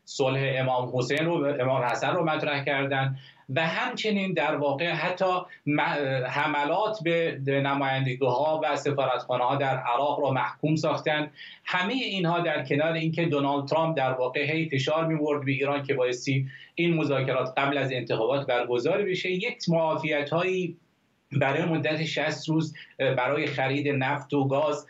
صلح 0.06 0.54
امام 0.56 0.92
حسین 0.98 1.26
رو 1.26 1.62
امام 1.62 1.84
حسن 1.84 2.16
رو 2.16 2.26
مطرح 2.26 2.66
کردن 2.66 3.18
و 3.56 3.68
همچنین 3.68 4.34
در 4.34 4.56
واقع 4.56 4.90
حتی 4.90 5.26
حملات 6.28 7.04
به 7.04 7.42
نمایندگی 7.48 8.26
ها 8.26 8.62
و 8.64 8.76
سفارتخانه 8.76 9.44
ها 9.44 9.56
در 9.56 9.78
عراق 9.78 10.20
را 10.20 10.32
محکوم 10.32 10.76
ساختن. 10.76 11.32
همه 11.66 11.94
اینها 11.94 12.40
در 12.40 12.66
کنار 12.66 12.94
اینکه 12.94 13.26
دونالد 13.26 13.68
ترامپ 13.68 13.98
در 13.98 14.12
واقع 14.14 14.52
هی 14.52 14.70
فشار 14.70 15.08
میورد 15.08 15.46
به 15.46 15.52
ایران 15.52 15.84
که 15.84 15.94
بایستی 15.94 16.48
این 16.76 16.94
مذاکرات 16.94 17.54
قبل 17.58 17.78
از 17.78 17.92
انتخابات 17.92 18.48
برگزار 18.48 19.02
بشه 19.04 19.32
یک 19.32 19.70
معافیت 19.70 20.30
هایی 20.30 20.78
برای 21.32 21.66
مدت 21.66 22.04
60 22.04 22.50
روز 22.50 22.76
برای 23.00 23.48
خرید 23.48 23.88
نفت 23.88 24.34
و 24.34 24.48
گاز 24.48 24.88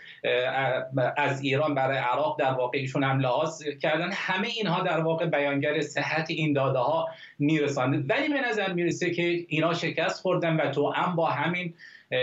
از 1.17 1.41
ایران 1.41 1.75
برای 1.75 1.97
عراق 1.97 2.39
در 2.39 2.51
واقع 2.51 2.77
ایشون 2.77 3.03
هم 3.03 3.19
لحاظ 3.19 3.63
کردن. 3.81 4.09
همه 4.13 4.47
اینها 4.47 4.83
در 4.83 4.99
واقع 4.99 5.25
بیانگر 5.25 5.81
صحت 5.81 6.29
این 6.29 6.53
داده 6.53 6.79
ها 6.79 7.07
میرسانده 7.39 8.15
ولی 8.15 8.29
به 8.33 8.41
نظر 8.49 8.73
می‌رسه 8.73 9.11
که 9.11 9.45
اینا 9.47 9.73
شکست 9.73 10.21
خوردن 10.21 10.55
و 10.55 10.71
تو 10.71 10.89
هم 10.91 11.15
با 11.15 11.25
همین 11.25 11.73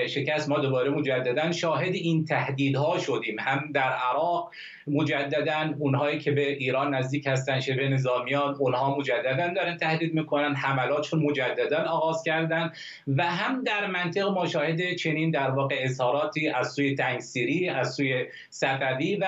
شکست 0.08 0.48
ما 0.48 0.58
دوباره 0.58 0.90
مجددا. 0.90 1.52
شاهد 1.52 1.94
این 1.94 2.24
تهدیدها 2.24 2.98
شدیم. 2.98 3.36
هم 3.40 3.70
در 3.74 3.92
عراق 3.92 4.50
مجددا 4.86 5.74
اونهایی 5.78 6.18
که 6.18 6.30
به 6.30 6.48
ایران 6.48 6.94
نزدیک 6.94 7.26
هستن 7.26 7.60
شبه 7.60 7.88
نظامیان 7.88 8.54
اونها 8.54 8.96
مجددا 8.98 9.54
دارن 9.54 9.76
تهدید 9.76 10.14
می‌کنن. 10.14 10.54
حملاتشون 10.54 11.22
مجددا 11.22 11.78
آغاز 11.78 12.22
کردن. 12.22 12.72
و 13.06 13.26
هم 13.26 13.64
در 13.64 13.86
منطق 13.86 14.28
ما 14.28 14.46
شاهد 14.46 14.94
چنین 14.94 15.30
در 15.30 15.50
واقع 15.50 15.76
اظهاراتی 15.78 16.48
از 16.48 16.72
سوی 16.72 16.94
تنگسیری 16.94 17.68
از 17.68 17.94
سوی 17.94 18.24
صفوی 18.50 19.16
و 19.16 19.26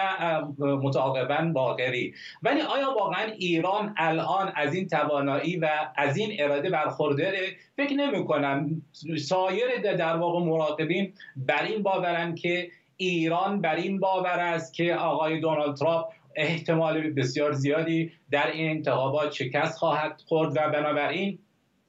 متعاقبا 0.59 1.51
باقری. 1.55 2.15
ولی 2.43 2.61
آیا 2.61 2.95
واقعا 2.99 3.23
ایران 3.23 3.95
الان 3.97 4.53
از 4.57 4.75
این 4.75 4.89
توانایی 4.89 5.57
و 5.57 5.69
از 5.97 6.17
این 6.17 6.31
اراده 6.39 6.71
برخورداره 6.71 7.41
فکر 7.79 7.95
نمی 7.95 8.25
کنم 8.25 8.83
سایر 9.19 9.97
در 9.97 10.17
واقع 10.17 10.41
مراقبین 10.41 11.13
بر 11.37 11.63
این 11.63 11.83
باورن 11.83 12.35
که 12.35 12.71
ایران 12.97 13.61
بر 13.61 13.77
این 13.77 14.01
باور 14.01 14.41
است 14.41 14.75
که 14.75 14.95
آقای 14.95 15.41
دونالد 15.41 15.77
ترامپ 15.77 16.07
احتمال 16.37 17.11
بسیار 17.11 17.53
زیادی 17.53 18.13
در 18.31 18.51
این 18.51 18.71
انتخابات 18.71 19.33
شکست 19.33 19.79
خواهد 19.79 20.23
خورد 20.27 20.57
و 20.57 20.71
بنابراین 20.71 21.39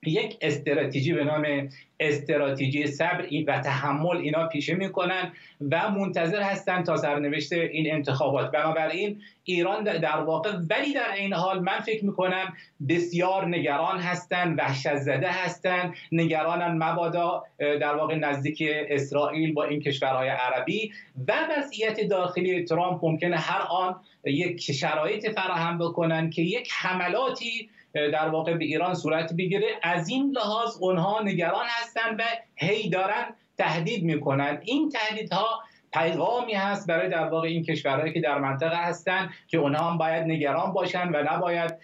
یک 0.06 0.38
استراتژی 0.42 1.14
به 1.14 1.24
نام 1.24 1.70
استراتژی 2.00 2.88
صبر 2.88 3.28
و 3.48 3.60
تحمل 3.60 4.18
اینا 4.18 4.48
پیشه 4.48 4.74
می‌کنن 4.74 5.32
و 5.72 5.92
منتظر 5.92 6.42
هستند 6.42 6.86
تا 6.86 6.98
سرنوشت 6.98 7.54
این 7.54 7.94
انتخابات. 7.94 8.52
بنابراین 8.52 9.22
ایران 9.44 9.84
در 9.84 10.18
واقع 10.18 10.52
ولی 10.70 10.94
در 10.94 11.14
این 11.18 11.34
حال 11.34 11.60
من 11.60 11.80
فکر 11.80 12.06
می‌کنم 12.06 12.54
بسیار 12.90 13.48
نگران 13.48 14.00
هستند 14.00 14.60
وحشت 14.60 14.96
زده 14.96 15.32
هستند 15.32 15.94
نگرانن 16.12 16.84
مبادا 16.84 17.44
در 17.58 17.96
واقع 17.96 18.16
نزدیک 18.16 18.64
اسرائیل 18.90 19.54
با 19.54 19.64
این 19.64 19.80
کشورهای 19.80 20.30
عربی 20.30 20.92
و 21.28 21.34
وضعیت 21.58 22.08
داخلی 22.10 22.64
ترامپ 22.64 23.06
ممکنه 23.06 23.38
هر 23.38 23.62
آن 23.62 23.96
یک 24.26 24.72
شرایط 24.72 25.30
فراهم 25.30 25.78
بکنن 25.78 26.30
که 26.30 26.42
یک 26.42 26.70
حملاتی 26.72 27.70
در 27.94 28.30
واقع 28.30 28.54
به 28.54 28.66
ایران 28.66 28.94
صورت 28.94 29.34
بگیره. 29.34 29.68
از 29.84 30.10
این 30.10 30.32
لحاظ 30.38 30.78
اونها 30.80 31.22
نگران 31.24 31.66
هستند 31.70 32.20
و 32.20 32.24
هی 32.56 32.90
دارن 32.90 33.26
تهدید 33.58 34.04
می‌کنن. 34.04 34.60
این 34.64 34.90
تهدیدها 34.90 35.46
پیغامی 35.94 36.54
هست 36.54 36.88
برای 36.88 37.10
در 37.10 37.28
واقع 37.30 37.48
این 37.48 37.64
کشورهایی 37.64 38.14
که 38.14 38.22
در 38.22 38.40
منطقه 38.40 38.78
هستند 38.78 39.30
که 39.48 39.58
اونها 39.58 39.92
هم 39.92 39.98
باید 39.98 40.24
نگران 40.24 40.74
باشن 40.74 41.10
و 41.10 41.24
نباید 41.34 41.76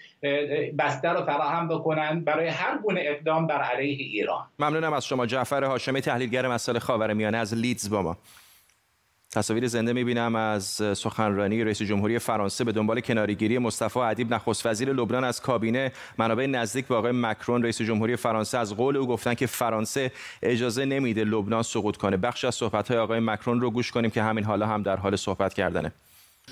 بستر 0.79 1.13
رو 1.13 1.25
فراهم 1.25 1.67
بکنن 1.67 2.19
برای 2.19 2.47
هر 2.47 2.77
گونه 2.77 3.01
اقدام 3.03 3.47
بر 3.47 3.61
علیه 3.61 3.97
ایران. 3.97 4.43
ممنونم 4.59 4.93
از 4.93 5.05
شما 5.05 5.25
جعفر 5.25 5.63
هاشمی 5.63 6.01
تحلیلگر 6.01 6.47
مسائل 6.47 6.79
خاورمیانه 6.79 7.37
از 7.37 7.53
لیدز 7.53 7.89
با 7.89 8.01
ما. 8.01 8.17
تصاویر 9.35 9.67
زنده 9.67 9.93
می‌بینم 9.93 10.35
از 10.35 10.63
سخنرانی 10.93 11.63
رئیس 11.63 11.81
جمهوری 11.81 12.19
فرانسه 12.19 12.63
به 12.63 12.71
دنبال 12.71 12.99
کناریگیری 12.99 13.57
مصطفی 13.57 13.99
ادیب 13.99 14.33
نخست 14.33 14.65
وزیر 14.65 14.93
لبنان 14.93 15.23
از 15.23 15.41
کابینه. 15.41 15.91
منابع 16.17 16.45
نزدیک 16.45 16.85
به 16.85 16.95
آقای 16.95 17.11
مکرون 17.11 17.63
رئیس 17.63 17.81
جمهوری 17.81 18.15
فرانسه 18.15 18.57
از 18.57 18.75
قول 18.75 18.97
او 18.97 19.07
گفتن 19.07 19.33
که 19.33 19.47
فرانسه 19.47 20.11
اجازه 20.41 20.85
نمیده 20.85 21.23
لبنان 21.23 21.63
سقوط 21.63 21.97
کنه. 21.97 22.17
بخش 22.17 22.45
از 22.45 22.55
صحبت 22.55 22.91
آقای 22.91 23.19
مکرون 23.19 23.61
رو 23.61 23.71
گوش 23.71 23.91
کنیم 23.91 24.11
که 24.11 24.23
همین 24.23 24.43
حالا 24.43 24.67
هم 24.67 24.83
در 24.83 24.95
حال 24.95 25.15
صحبت 25.15 25.53
کردنه. 25.53 25.91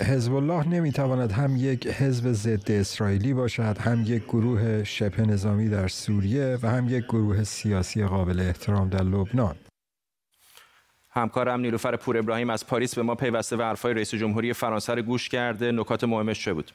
حزب 0.00 0.34
الله 0.34 0.68
نمی‌تواند 0.68 1.32
هم 1.32 1.56
یک 1.56 1.86
حزب 1.86 2.32
ضد 2.32 2.70
اسرائیلی 2.70 3.34
باشد 3.34 3.78
هم 3.78 4.02
یک 4.06 4.24
گروه 4.24 4.84
شبه 4.84 5.22
نظامی 5.22 5.68
در 5.68 5.88
سوریه 5.88 6.58
و 6.62 6.70
هم 6.70 6.88
یک 6.88 7.04
گروه 7.04 7.44
سیاسی 7.44 8.04
قابل 8.04 8.40
احترام 8.40 8.88
در 8.88 9.02
لبنان. 9.02 9.54
همکارم 11.16 11.60
نیلوفر 11.60 11.96
پور 11.96 12.18
ابراهیم 12.18 12.50
از 12.50 12.66
پاریس 12.66 12.94
به 12.94 13.02
ما 13.02 13.14
پیوسته 13.14 13.56
و 13.56 13.62
حرفای 13.62 13.94
رئیس 13.94 14.14
جمهوری 14.14 14.52
فرانسه 14.52 14.94
رو 14.94 15.02
گوش 15.02 15.28
کرده. 15.28 15.72
نکات 15.72 16.04
مهمش 16.04 16.44
چه 16.44 16.52
بود؟ 16.52 16.70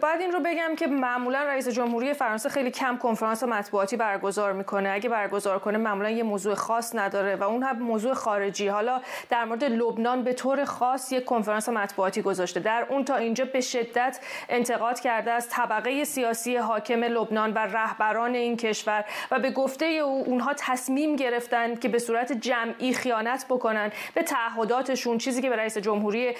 بعد 0.00 0.20
این 0.20 0.32
رو 0.32 0.40
بگم 0.40 0.74
که 0.76 0.86
معمولا 0.86 1.42
رئیس 1.42 1.68
جمهوری 1.68 2.14
فرانسه 2.14 2.48
خیلی 2.48 2.70
کم 2.70 2.96
کنفرانس 2.96 3.42
مطبوعاتی 3.42 3.96
برگزار 3.96 4.52
می‌کنه. 4.52 4.90
اگه 4.90 5.08
برگزار 5.08 5.58
کنه 5.58 5.78
معمولا 5.78 6.10
یه 6.10 6.22
موضوع 6.22 6.54
خاص 6.54 6.94
نداره 6.94 7.36
و 7.36 7.42
اون 7.42 7.62
هم 7.62 7.78
موضوع 7.78 8.14
خارجی. 8.14 8.68
حالا 8.68 9.00
در 9.30 9.44
مورد 9.44 9.64
لبنان 9.64 10.22
به 10.22 10.32
طور 10.32 10.64
خاص 10.64 11.12
یک 11.12 11.24
کنفرانس 11.24 11.68
مطبوعاتی 11.68 12.22
گذاشته. 12.22 12.60
در 12.60 12.86
اون 12.88 13.04
تا 13.04 13.16
اینجا 13.16 13.44
به 13.44 13.60
شدت 13.60 14.20
انتقاد 14.48 15.00
کرده 15.00 15.30
از 15.30 15.48
طبقه 15.48 16.04
سیاسی 16.04 16.56
حاکم 16.56 17.04
لبنان 17.04 17.52
و 17.52 17.58
رهبران 17.58 18.34
این 18.34 18.56
کشور 18.56 19.04
و 19.30 19.38
به 19.38 19.50
گفته 19.50 19.84
او 19.84 20.24
اونها 20.26 20.54
تصمیم 20.58 21.16
گرفتن 21.16 21.74
که 21.74 21.88
به 21.88 21.98
صورت 21.98 22.32
جمعی 22.32 22.92
خیانت 22.92 23.46
بکنن 23.48 23.92
به 24.14 24.22
تعهداتشون 24.22 25.18
چیزی 25.18 25.42
که 25.42 25.50
به 25.50 25.56
رئیس 25.56 25.78
جمهوری 25.78 26.34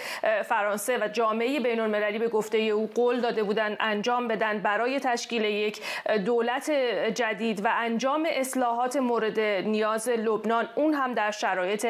فرانسه 0.44 0.98
و 0.98 1.08
جامعه 1.08 1.60
بین 1.60 1.80
المللی 1.80 2.18
به 2.18 2.28
گفته 2.28 2.58
او 2.58 2.88
قول 2.95 3.21
داده 3.21 3.42
بودن 3.42 3.76
انجام 3.80 4.28
بدن 4.28 4.59
برای 4.59 5.00
تشکیل 5.00 5.45
یک 5.45 5.80
دولت 6.25 6.71
جدید 7.14 7.64
و 7.64 7.68
انجام 7.73 8.26
اصلاحات 8.30 8.97
مورد 8.97 9.40
نیاز 9.40 10.09
لبنان. 10.09 10.68
اون 10.75 10.95
هم 10.95 11.14
در 11.14 11.30
شرایط 11.30 11.87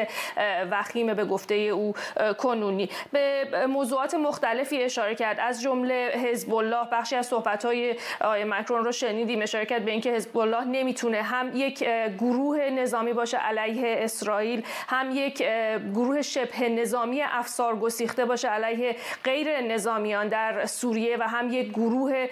وخیم 0.71 1.13
به 1.13 1.25
گفته 1.25 1.55
او 1.55 1.93
کنونی. 2.37 2.89
به 3.11 3.45
موضوعات 3.67 4.13
مختلفی 4.13 4.83
اشاره 4.83 5.15
کرد. 5.15 5.39
از 5.39 5.61
جمله 5.61 6.11
حزب 6.25 6.53
الله 6.53 6.87
بخشی 6.91 7.15
از 7.15 7.25
صحبت 7.27 7.65
های 7.65 7.95
آقای 8.21 8.43
مکرون 8.43 8.85
رو 8.85 8.91
شنیدیم. 8.91 9.41
اشاره 9.41 9.65
کرد 9.65 9.85
به 9.85 9.91
اینکه 9.91 10.11
حزب 10.11 10.37
الله 10.37 10.65
نمی‌تونه 10.65 11.21
هم 11.21 11.51
یک 11.55 11.83
گروه 12.19 12.59
نظامی 12.69 13.13
باشه 13.13 13.37
علیه 13.37 14.03
اسرائیل 14.03 14.65
هم 14.87 15.11
یک 15.11 15.43
گروه 15.93 16.21
شبه 16.21 16.69
نظامی 16.69 17.21
افسار 17.21 17.75
گسیخته 17.75 18.25
باشه 18.25 18.47
علیه 18.47 18.95
غیر 19.23 19.61
نظامیان. 19.61 20.27
در 20.29 20.65
سوریه 20.65 20.88
و 21.17 21.27
هم 21.27 21.49
یک 21.49 21.69
گروه 21.69 22.27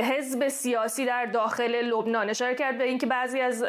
حزب 0.00 0.48
سیاسی 0.48 1.04
در 1.04 1.26
داخل 1.26 1.74
لبنان 1.74 2.30
اشاره 2.30 2.54
کرد 2.54 2.78
به 2.78 2.84
اینکه 2.84 3.06
بعضی 3.06 3.40
از 3.40 3.64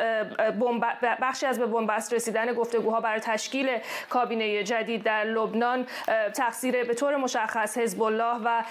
بخشی 1.22 1.46
از 1.46 1.60
به 1.60 1.65
بنبست 1.65 2.13
رسیدن 2.13 2.53
گفتگوها 2.53 3.01
برای 3.01 3.20
تشکیل 3.20 3.70
کابینه 4.10 4.63
جدید 4.63 5.03
در 5.03 5.24
لبنان 5.24 5.86
تقصیر 6.34 6.84
به 6.84 6.94
طور 6.94 7.15
مشخص 7.15 7.77
حزب 7.77 8.01
الله 8.01 8.41
و 8.46 8.63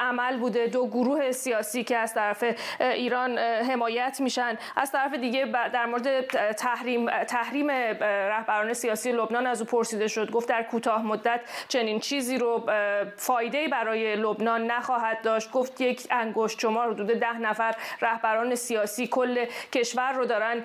عمل 0.00 0.36
بوده. 0.36 0.66
دو 0.66 0.86
گروه 0.86 1.32
سیاسی 1.32 1.84
که 1.84 1.96
از 1.96 2.14
طرف 2.14 2.44
ایران 2.80 3.38
حمایت 3.38 4.20
میشن. 4.20 4.58
از 4.76 4.92
طرف 4.92 5.14
دیگه 5.14 5.46
در 5.72 5.86
مورد 5.86 6.26
تحریم 6.52 7.24
تحریم 7.24 7.70
رهبران 8.30 8.72
سیاسی 8.72 9.12
لبنان 9.12 9.46
از 9.46 9.60
او 9.60 9.66
پرسیده 9.66 10.08
شد. 10.08 10.30
گفت 10.30 10.48
در 10.48 10.62
کوتاه 10.62 11.02
مدت 11.02 11.40
چنین 11.68 12.00
چیزی 12.00 12.38
رو 12.38 12.70
فایده 13.16 13.68
برای 13.68 14.16
لبنان 14.16 14.70
نخواهد 14.76 15.22
داشت. 15.22 15.50
گفت 15.50 15.80
یک 15.80 16.06
انگشت 16.10 16.60
شمار 16.60 16.90
حدود 16.90 17.06
ده 17.06 17.38
نفر 17.38 17.74
رهبران 18.02 18.54
سیاسی 18.54 19.06
کل 19.06 19.44
کشور 19.72 20.12
رو 20.12 20.24
دارن 20.24 20.62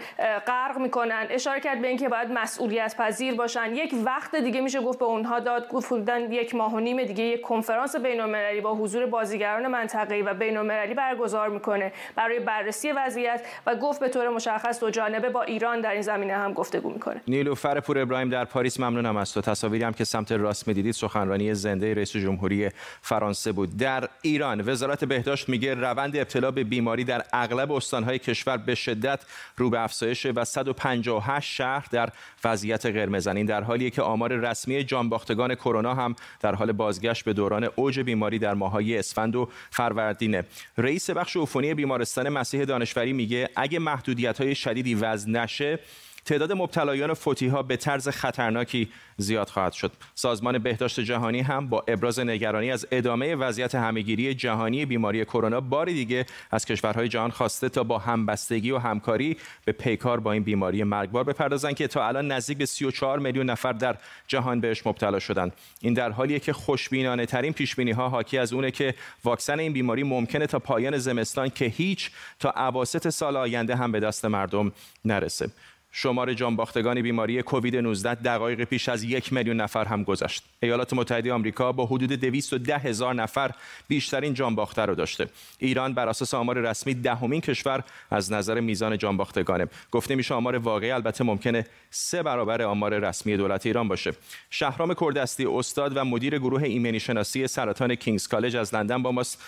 غرق 0.48 0.78
می‌کنن. 0.78 1.28
اشاره 1.30 1.60
کرد 1.60 1.82
به 1.82 1.88
اینکه 1.88 2.10
باید 2.10 2.32
مسئولیت 2.32 2.96
پذیر 2.98 3.36
باشن. 3.36 3.76
یک 3.76 3.96
وقت 4.06 4.36
دیگه 4.36 4.62
میشه 4.62 4.82
گفت 4.82 5.00
به 5.00 5.06
اونها 5.06 5.40
داد. 5.40 5.68
گفت 5.68 5.92
یک 6.30 6.56
ماه 6.56 6.74
و 6.74 6.80
نیم 6.80 7.04
دیگه 7.04 7.24
یک 7.24 7.42
کنفرانس 7.42 7.96
بین‌المللی 7.96 8.62
با 8.62 8.76
حضور 8.76 9.06
بازیگران 9.06 9.68
منطقه‌ای 9.68 10.22
و 10.22 10.34
بین‌المللی 10.34 10.94
برگزار 10.94 11.50
می‌کنه 11.50 11.92
برای 12.16 12.40
بررسی 12.40 12.92
وضعیت 12.92 13.46
و 13.66 13.76
گفت 13.76 14.00
به 14.00 14.10
طور 14.10 14.30
مشخص 14.30 14.80
دو 14.80 14.90
جانبه 14.90 15.30
با 15.30 15.42
ایران 15.42 15.82
در 15.82 15.92
این 15.92 16.02
زمینه 16.02 16.34
هم 16.34 16.54
گفتگو 16.54 16.90
می‌کنه. 16.90 17.22
نیلوفر 17.28 17.80
پور 17.80 18.00
ابراهیم 18.00 18.30
در 18.30 18.46
پاریس 18.46 18.80
ممنونم 18.80 19.18
از 19.18 19.34
تو. 19.34 19.42
تصاویری 19.42 19.84
هم 19.84 19.94
که 19.94 20.04
سمت 20.04 20.32
راست 20.32 20.68
می‌دیدید 20.68 20.94
سخنرانی 20.94 21.54
زنده 21.54 21.94
رئیس 21.94 22.12
جمهوری 22.12 22.70
فرانسه 23.02 23.52
بود. 23.52 23.78
در 23.78 24.01
ایران. 24.22 24.70
وزارت 24.70 25.06
بهداشت 25.06 25.50
میگه 25.50 25.74
روند 25.74 26.18
ابتلا 26.18 26.52
به 26.52 26.64
بیماری 26.64 27.04
در 27.04 27.26
اغلب 27.34 27.72
استانهای 27.72 28.20
کشور 28.20 28.58
به 28.58 28.76
شدت 28.76 29.20
رو 29.58 29.70
به 29.70 29.82
افزایش 29.82 30.26
و 30.26 30.46
158 30.46 31.54
شهر 31.54 31.88
در 31.92 32.10
وضعیت 32.44 32.86
قرمزن 32.86 33.46
در 33.46 33.62
حالیه 33.64 33.90
که 33.90 34.02
آمار 34.02 34.34
رسمی 34.34 34.84
جانباختگان 34.84 35.56
کرونا 35.56 35.94
هم 35.94 36.16
در 36.40 36.56
حال 36.56 36.72
بازگشت 36.72 37.26
به 37.26 37.34
دوران 37.34 37.70
اوج 37.76 38.00
بیماری 38.00 38.40
در 38.40 38.54
ماهای 38.54 38.98
اسفند 38.98 39.36
و 39.36 39.50
فروردینه 39.72 40.44
رئیس 40.78 41.10
بخش 41.10 41.38
عفونی 41.38 41.74
بیمارستان 41.74 42.30
مسیح 42.30 42.64
دانشوری 42.64 43.14
میگه 43.14 43.50
اگه 43.56 43.80
محدودیت 43.80 44.42
های 44.42 44.56
شدیدی 44.56 44.96
وضع 44.96 45.30
نشه 45.30 45.80
تعداد 46.26 46.52
مبتلایان 46.52 47.14
فوتی 47.14 47.48
ها 47.48 47.64
به 47.64 47.78
طرز 47.78 48.10
خطرناکی 48.10 48.90
زیاد 49.18 49.50
خواهد 49.50 49.74
شد. 49.74 49.92
سازمان 50.16 50.60
بهداشت 50.60 51.00
جهانی 51.00 51.42
هم 51.42 51.68
با 51.68 51.84
ابراز 51.88 52.20
نگرانی 52.20 52.72
از 52.72 52.88
ادامه 52.92 53.36
وضعیت 53.36 53.76
همهگیری 53.76 54.34
جهانی 54.34 54.86
بیماری 54.86 55.26
کرونا 55.26 55.62
بار 55.62 55.86
دیگه 55.86 56.26
از 56.52 56.66
کشورهای 56.66 57.08
جهان 57.08 57.32
خواسته 57.32 57.70
تا 57.70 57.84
با 57.84 57.98
همبستگی 57.98 58.72
و 58.72 58.78
همکاری 58.78 59.38
به 59.66 59.72
پیکار 59.72 60.20
با 60.20 60.32
این 60.32 60.44
بیماری 60.44 60.84
مرگبار 60.84 61.24
بپردازند 61.24 61.76
که 61.76 61.88
تا 61.88 62.08
الان 62.08 62.32
نزدیک 62.32 62.58
به 62.58 62.66
34 62.66 63.20
میلیون 63.20 63.50
نفر 63.50 63.74
در 63.74 63.98
جهان 64.28 64.60
بهش 64.60 64.88
مبتلا 64.88 65.20
شدند. 65.20 65.54
این 65.82 65.94
در 65.94 66.12
حالیه 66.12 66.40
که 66.40 66.54
خوشبینانه 66.54 67.26
ترین 67.26 67.54
پیش 67.54 67.80
ها 67.80 68.10
حاکی 68.10 68.38
از 68.38 68.54
اونه 68.54 68.72
که 68.72 68.94
واکسن 69.24 69.60
این 69.60 69.74
بیماری 69.74 70.04
ممکنه 70.04 70.48
تا 70.48 70.60
پایان 70.60 70.98
زمستان 70.98 71.50
که 71.50 71.66
هیچ 71.66 72.12
تا 72.40 72.50
اواسط 72.50 73.10
سال 73.10 73.38
آینده 73.38 73.76
هم 73.76 73.92
به 73.92 74.00
دست 74.00 74.26
مردم 74.26 74.72
نرسه. 75.06 75.50
شمار 75.92 76.34
جانباختگان 76.34 77.02
بیماری 77.02 77.42
کووید 77.42 77.76
19 77.76 78.16
دقایق 78.16 78.64
پیش 78.64 78.90
از 78.90 79.04
یک 79.04 79.34
میلیون 79.34 79.62
نفر 79.62 79.86
هم 79.86 80.04
گذشت. 80.04 80.44
ایالات 80.60 80.94
متحده 80.94 81.34
آمریکا 81.34 81.72
با 81.72 81.86
حدود 81.86 82.14
210 82.14 82.78
هزار 82.78 83.16
نفر 83.16 83.52
بیشترین 83.88 84.34
جانباخته 84.34 84.86
را 84.86 84.96
داشته. 84.96 85.28
ایران 85.60 85.94
بر 85.94 86.10
اساس 86.10 86.34
آمار 86.34 86.58
رسمی 86.58 86.94
دهمین 86.94 87.42
کشور 87.42 87.84
از 88.12 88.32
نظر 88.32 88.60
میزان 88.60 88.98
جانباختگانه. 88.98 89.68
گفته 89.92 90.16
میشه 90.16 90.34
آمار 90.34 90.58
واقعی 90.58 90.92
البته 90.92 91.24
ممکنه 91.24 91.66
سه 91.90 92.24
برابر 92.24 92.62
آمار 92.62 93.00
رسمی 93.00 93.38
دولت 93.38 93.66
ایران 93.66 93.88
باشه. 93.88 94.14
شهرام 94.50 94.94
کردستی 94.94 95.46
استاد 95.46 95.98
و 95.98 96.06
مدیر 96.06 96.40
گروه 96.40 96.64
ایمنی 96.64 97.00
شناسی 97.00 97.48
سرطان 97.48 97.96
کینگز 97.96 98.28
کالج 98.28 98.56
از 98.56 98.76
لندن 98.76 99.04
با 99.04 99.12
ماست. 99.12 99.42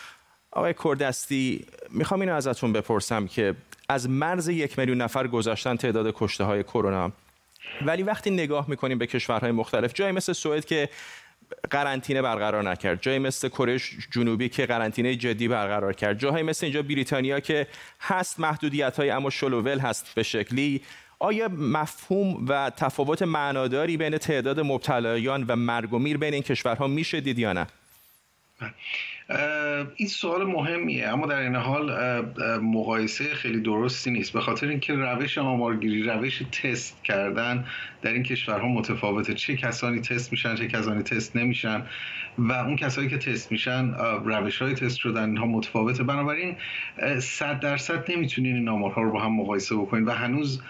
آقای 0.53 0.75
کردستی 0.83 1.65
می‌خوام 1.89 2.21
اینو 2.21 2.33
ازتون 2.33 2.73
بپرسم 2.73 3.27
که 3.27 3.55
از 3.89 4.09
مرز 4.09 4.47
یک 4.47 4.79
میلیون 4.79 5.01
نفر 5.01 5.27
گذاشتن 5.27 5.75
تعداد 5.75 6.13
کشته 6.15 6.43
های 6.43 6.63
کرونا 6.63 7.11
ولی 7.85 8.03
وقتی 8.03 8.31
نگاه 8.31 8.69
می‌کنیم 8.69 8.97
به 8.97 9.07
کشورهای 9.07 9.51
مختلف 9.51 9.93
جایی 9.93 10.11
مثل 10.11 10.33
سوئد 10.33 10.65
که 10.65 10.89
قرنطینه 11.69 12.21
برقرار 12.21 12.69
نکرد 12.69 13.01
جایی 13.01 13.19
مثل 13.19 13.49
کره 13.49 13.79
جنوبی 14.11 14.49
که 14.49 14.65
قرنطینه 14.65 15.15
جدی 15.15 15.47
برقرار 15.47 15.93
کرد 15.93 16.19
جایی 16.19 16.43
مثل 16.43 16.65
اینجا 16.65 16.81
بریتانیا 16.81 17.39
که 17.39 17.67
هست 18.01 18.39
محدودیت 18.39 18.97
های 18.97 19.09
اما 19.09 19.29
شلوول 19.29 19.79
هست 19.79 20.11
به 20.15 20.23
شکلی 20.23 20.81
آیا 21.19 21.47
مفهوم 21.47 22.45
و 22.47 22.69
تفاوت 22.77 23.21
معناداری 23.21 23.97
بین 23.97 24.17
تعداد 24.17 24.59
مبتلایان 24.59 25.45
و 25.47 25.55
مرگ 25.55 25.93
و 25.93 25.99
میر 25.99 26.17
بین 26.17 26.33
این 26.33 26.43
کشورها 26.43 26.87
میشه 26.87 27.21
دید 27.21 27.39
یا 27.39 27.53
نه؟ 27.53 27.67
این 29.95 30.07
سوال 30.07 30.43
مهمیه 30.43 31.07
اما 31.07 31.27
در 31.27 31.39
این 31.39 31.55
حال 31.55 31.91
مقایسه 32.59 33.35
خیلی 33.35 33.59
درستی 33.59 34.11
نیست. 34.11 34.33
به 34.33 34.41
خاطر 34.41 34.67
اینکه 34.67 34.93
روش 34.93 35.37
آمارگیری 35.37 36.03
روش 36.03 36.43
تست 36.51 37.03
کردن 37.03 37.65
در 38.03 38.13
این 38.13 38.23
کشورها 38.23 38.67
متفاوته. 38.67 39.33
چه 39.33 39.57
کسانی 39.57 39.99
تست 39.99 40.31
میشن 40.31 40.55
چه 40.55 40.67
کسانی 40.67 41.03
تست 41.03 41.35
نمیشن. 41.35 41.85
و 42.37 42.51
اون 42.51 42.75
کسانی 42.75 43.07
که 43.07 43.17
تست 43.17 43.51
میشن 43.51 43.93
روش 44.25 44.61
های 44.61 44.73
تست 44.73 44.97
شدن 44.97 45.29
اینها 45.29 45.45
متفاوته. 45.45 46.03
بنابراین 46.03 46.55
صد 47.19 47.59
درصد 47.59 48.11
نمی‌تونین 48.11 48.55
این 48.55 48.69
آمارها 48.69 49.01
رو 49.01 49.11
با 49.11 49.19
هم 49.19 49.35
مقایسه 49.35 49.75
بکنین 49.75 50.05
و 50.05 50.11
هنوز 50.11 50.61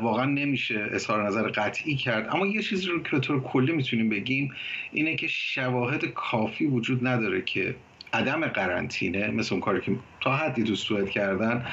واقعا 0.00 0.24
نمیشه 0.24 0.88
اظهار 0.90 1.26
نظر 1.26 1.42
قطعی 1.48 1.96
کرد. 1.96 2.28
اما 2.30 2.46
یه 2.46 2.62
چیزی 2.62 2.86
رو 2.86 3.02
که 3.02 3.18
طور 3.18 3.42
کلی 3.42 3.72
می‌تونیم 3.72 4.08
بگیم 4.08 4.52
اینه 4.92 5.16
که 5.16 5.26
شواهد 5.26 6.04
کافی 6.04 6.66
وجود 6.66 7.06
نداره 7.06 7.42
که 7.42 7.74
عدم 8.12 8.46
قرنطینه 8.46 9.30
مثل 9.30 9.54
اون 9.54 9.60
کاری 9.60 9.80
که 9.80 9.92
تا 10.24 10.36
حدی 10.36 10.62
تو 10.62 10.74
سوئد 10.74 11.08
کردن 11.08 11.64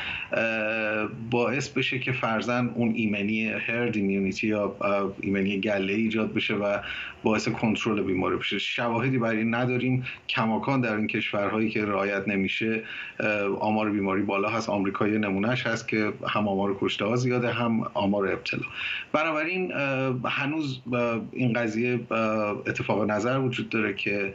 باعث 1.31 1.69
بشه 1.69 1.99
که 1.99 2.11
فرزن 2.11 2.69
اون 2.75 2.91
ایمنی 2.95 3.47
هرد 3.47 3.95
ایمیونیتی 3.95 4.47
یا 4.47 4.75
ایمنی 5.21 5.59
گله 5.59 5.93
ایجاد 5.93 6.33
بشه 6.33 6.53
و 6.53 6.77
باعث 7.23 7.47
کنترل 7.47 8.01
بیماری 8.01 8.35
بشه. 8.35 8.59
شواهدی 8.59 9.17
برای 9.17 9.37
این 9.37 9.55
نداریم. 9.55 10.05
کماکان 10.29 10.81
در 10.81 10.95
این 10.95 11.07
کشورهایی 11.07 11.69
که 11.69 11.85
رعایت 11.85 12.27
نمیشه 12.27 12.83
آمار 13.59 13.89
بیماری 13.89 14.21
بالا 14.21 14.49
هست. 14.49 14.69
آمریکا 14.69 15.07
یه 15.07 15.17
نمونهش 15.17 15.67
هست 15.67 15.87
که 15.87 16.13
هم 16.27 16.47
آمار 16.47 16.77
کشته 16.81 17.05
ها 17.05 17.15
زیاده 17.15 17.51
هم 17.51 17.81
آمار 17.93 18.27
ابتلا. 18.27 18.63
بنابراین 19.13 19.71
هنوز 20.25 20.81
این 21.31 21.53
قضیه 21.53 21.99
اتفاق 22.67 23.11
نظر 23.11 23.39
وجود 23.39 23.69
داره 23.69 23.93
که 23.93 24.33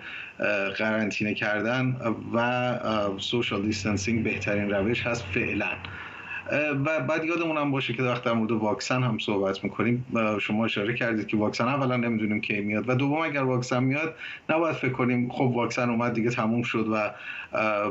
قرنطینه 0.78 1.34
کردن 1.34 1.96
و 2.34 2.78
social 3.18 3.62
distancing 4.06 4.24
بهترین 4.24 4.70
روش 4.70 5.06
هست 5.06 5.24
فعلا. 5.24 5.68
و 6.84 7.00
بعد 7.00 7.24
یادمون 7.24 7.56
هم 7.56 7.70
باشه 7.70 7.92
که 7.92 8.02
وقت 8.02 8.24
در 8.24 8.32
مورد 8.32 8.52
واکسن 8.52 9.02
هم 9.02 9.18
صحبت 9.18 9.64
می‌کنیم. 9.64 10.06
شما 10.40 10.64
اشاره 10.64 10.94
کردید 10.94 11.26
که 11.26 11.36
واکسن 11.36 11.68
اولا 11.68 11.96
نمی‌دونیم 11.96 12.40
کی 12.40 12.60
میاد 12.60 12.88
و 12.88 12.94
دوم 12.94 13.20
اگر 13.20 13.42
واکسن 13.42 13.84
میاد 13.84 14.14
نباید 14.48 14.76
فکر 14.76 14.92
کنیم 14.92 15.28
خب 15.30 15.40
واکسن 15.40 15.90
اومد 15.90 16.12
دیگه 16.12 16.30
تموم 16.30 16.62
شد 16.62 16.88
و 16.92 17.10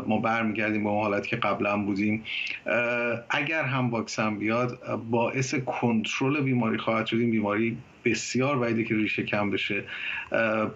ما 0.08 0.20
برمیگردیم 0.20 0.84
به 0.84 0.90
اون 0.90 1.04
حالت 1.04 1.28
که 1.28 1.36
قبلا 1.36 1.78
بودیم. 1.78 2.24
اگر 3.30 3.64
هم 3.64 3.90
واکسن 3.90 4.36
بیاد 4.36 4.80
باعث 5.10 5.56
کنترل 5.56 6.42
بیماری 6.42 6.78
خواهد 6.78 7.06
شد. 7.06 7.18
این 7.18 7.32
بیماری 7.32 7.78
بسیار 8.06 8.60
بعیده 8.60 8.84
که 8.84 8.96
ریشه 8.96 9.24
کم 9.24 9.50
بشه 9.50 9.84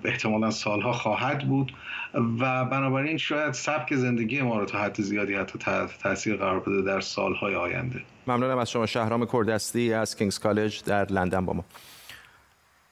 احتمالا 0.06 0.52
سالها 0.52 0.94
خواهد 0.94 1.48
بود. 1.48 1.74
و 2.13 2.65
بنابراین 2.65 3.18
شاید 3.18 3.54
سبک 3.54 3.96
زندگی 3.96 4.42
ما 4.42 4.60
رو 4.60 4.65
تا 4.65 4.80
حد 4.80 5.02
زیادی 5.02 5.34
حتی 5.34 5.60
تاثیر 6.04 6.36
قرار 6.36 6.60
بده 6.60 6.82
در 6.82 7.02
سالهای 7.02 7.56
آینده. 7.56 8.02
ممنونم 8.28 8.58
از 8.58 8.72
شما. 8.72 8.86
شهرام 8.86 9.26
کردستی 9.26 9.94
از 9.94 10.15
کینگز 10.15 10.39
کالج 10.39 10.84
در 10.84 11.06
لندن 11.06 11.46
با 11.46 11.54
ما. 11.54 11.65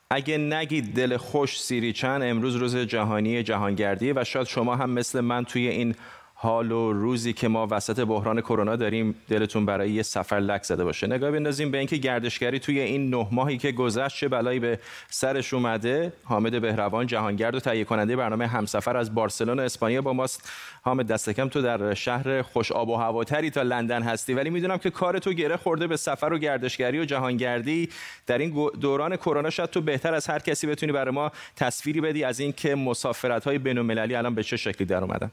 اگه 0.10 0.38
نگید 0.38 0.96
دل 0.96 1.18
خوش 1.18 1.62
سیری 1.62 1.94
چند 1.94 2.24
امروز 2.24 2.56
روز 2.56 2.78
جهانی 2.78 3.44
جهانگردی 3.44 4.12
و 4.12 4.24
شاید 4.24 4.48
شما 4.48 4.76
هم 4.76 4.90
مثل 4.90 5.22
من 5.22 5.44
توی 5.46 5.68
این 5.68 5.96
حال 6.40 6.72
و 6.72 6.94
روزی 6.94 7.34
که 7.34 7.48
ما 7.48 7.68
وسط 7.72 8.00
بحران 8.00 8.42
کرونا 8.42 8.76
داریم 8.76 9.16
دلتون 9.30 9.66
برای 9.66 9.92
یه 9.92 10.04
سفر 10.04 10.40
لک 10.40 10.64
زده 10.64 10.84
باشه. 10.84 11.08
نگاه 11.08 11.32
بندازیم 11.32 11.72
به 11.72 11.78
اینکه 11.78 11.98
گردشگری 11.98 12.60
توی 12.60 12.80
این 12.80 13.10
نه 13.10 13.28
ماهی 13.32 13.58
که 13.58 13.72
گذشت 13.72 14.18
چه 14.18 14.28
بلایی 14.28 14.60
به 14.60 14.80
سرش 15.10 15.54
اومده. 15.54 16.14
حامد 16.24 16.62
بهروان 16.62 17.08
جهانگرد 17.08 17.56
و 17.56 17.60
تهیه 17.60 17.84
کننده 17.84 18.16
برنامه 18.16 18.48
همسفر 18.48 18.98
از 18.98 19.16
بارسلون 19.16 19.60
اسپانیا 19.60 20.02
با 20.02 20.14
ماست. 20.14 20.50
حامد 20.82 21.08
دستکم 21.08 21.48
تو 21.48 21.62
در 21.62 21.94
شهر 21.94 22.42
خوش 22.42 22.72
آب 22.72 22.90
و 22.90 22.96
هواتری 22.96 23.50
تا 23.50 23.62
لندن 23.62 24.04
هستی. 24.04 24.34
ولی 24.34 24.50
می‌دونم 24.50 24.78
که 24.78 24.90
کار 24.90 25.20
تو 25.20 25.34
گره 25.34 25.58
خورده 25.58 25.88
به 25.88 25.98
سفر 25.98 26.34
و 26.34 26.38
گردشگری 26.38 27.00
و 27.00 27.06
جهانگردی. 27.06 27.90
در 28.28 28.38
این 28.38 28.70
دوران 28.82 29.16
کرونا 29.16 29.50
شاید 29.50 29.70
تو 29.70 29.82
بهتر 29.82 30.14
از 30.14 30.28
هر 30.28 30.40
کسی 30.40 30.68
بتونی 30.68 30.92
برای 30.92 31.14
ما 31.14 31.32
تصویری 31.56 32.02
بدی 32.02 32.24
از 32.24 32.40
اینکه 32.40 32.76
مسافرت 32.76 33.44
های 33.46 33.58
بین 33.58 34.00
الان 34.00 34.36
به 34.36 34.44
چه 34.44 34.58
شکلی 34.58 34.86
در 34.86 35.04
اومدن. 35.04 35.32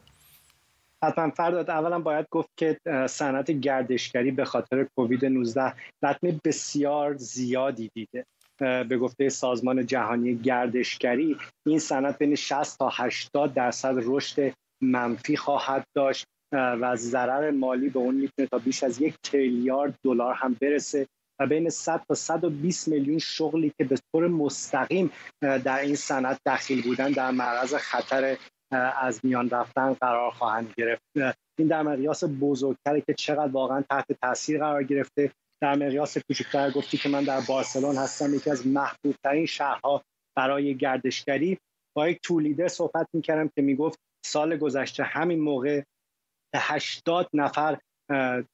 حتما 1.04 1.30
فرداد 1.30 1.70
اولا 1.70 1.98
باید 1.98 2.26
گفت 2.30 2.48
که 2.56 2.78
صنعت 3.08 3.50
گردشگری 3.50 4.30
به 4.30 4.44
خاطر 4.44 4.86
کووید 4.96 5.24
19 5.24 5.74
لطمه 6.02 6.40
بسیار 6.44 7.16
زیادی 7.16 7.90
دیده. 7.94 8.24
به 8.58 8.98
گفته 8.98 9.28
سازمان 9.28 9.86
جهانی 9.86 10.34
گردشگری 10.34 11.36
این 11.66 11.78
صنعت 11.78 12.18
بین 12.18 12.34
60 12.34 12.78
تا 12.78 12.88
80 12.92 13.54
درصد 13.54 13.94
رشد 13.96 14.52
منفی 14.82 15.36
خواهد 15.36 15.84
داشت 15.96 16.26
و 16.52 16.96
ضرر 16.96 17.50
مالی 17.50 17.88
به 17.88 17.98
اون 17.98 18.14
می‌تونه 18.14 18.48
تا 18.50 18.58
بیش 18.58 18.82
از 18.82 19.00
یک 19.00 19.14
تریلیارد 19.22 19.94
دلار 20.04 20.34
هم 20.34 20.56
برسه 20.60 21.06
و 21.40 21.46
بین 21.46 21.70
100 21.70 22.02
تا 22.08 22.14
120 22.14 22.88
میلیون 22.88 23.18
شغلی 23.18 23.72
که 23.78 23.84
به 23.84 23.96
طور 24.12 24.28
مستقیم 24.28 25.10
در 25.40 25.78
این 25.78 25.94
صنعت 25.94 26.40
دخیل 26.46 26.82
بودن 26.82 27.12
در 27.12 27.30
معرض 27.30 27.74
خطر 27.74 28.36
از 28.74 29.20
میان 29.24 29.50
رفتن 29.50 29.92
قرار 29.92 30.30
خواهند 30.30 30.74
گرفت. 30.76 31.02
این 31.58 31.68
در 31.68 31.82
مقیاس 31.82 32.24
بزرگتره 32.40 33.00
که 33.00 33.14
چقدر 33.14 33.52
واقعا 33.52 33.84
تحت 33.90 34.06
تاثیر 34.22 34.58
قرار 34.58 34.82
گرفته. 34.82 35.30
در 35.62 35.74
مقیاس 35.74 36.18
کوچکتر 36.18 36.70
گفتی 36.70 36.96
که 36.96 37.08
من 37.08 37.24
در 37.24 37.40
بارسلون 37.48 37.96
هستم 37.96 38.34
یکی 38.34 38.50
از 38.50 38.66
محبوبترین 38.66 39.46
شهرها 39.46 40.02
برای 40.36 40.74
گردشگری. 40.76 41.58
با 41.96 42.08
یک 42.08 42.18
تولیده 42.22 42.68
صحبت 42.68 43.08
می‌کردم 43.12 43.50
که 43.56 43.62
می‌گفت 43.62 43.98
سال 44.26 44.56
گذشته 44.56 45.02
همین 45.02 45.40
موقع 45.40 45.82
80 46.54 47.28
نفر 47.34 47.78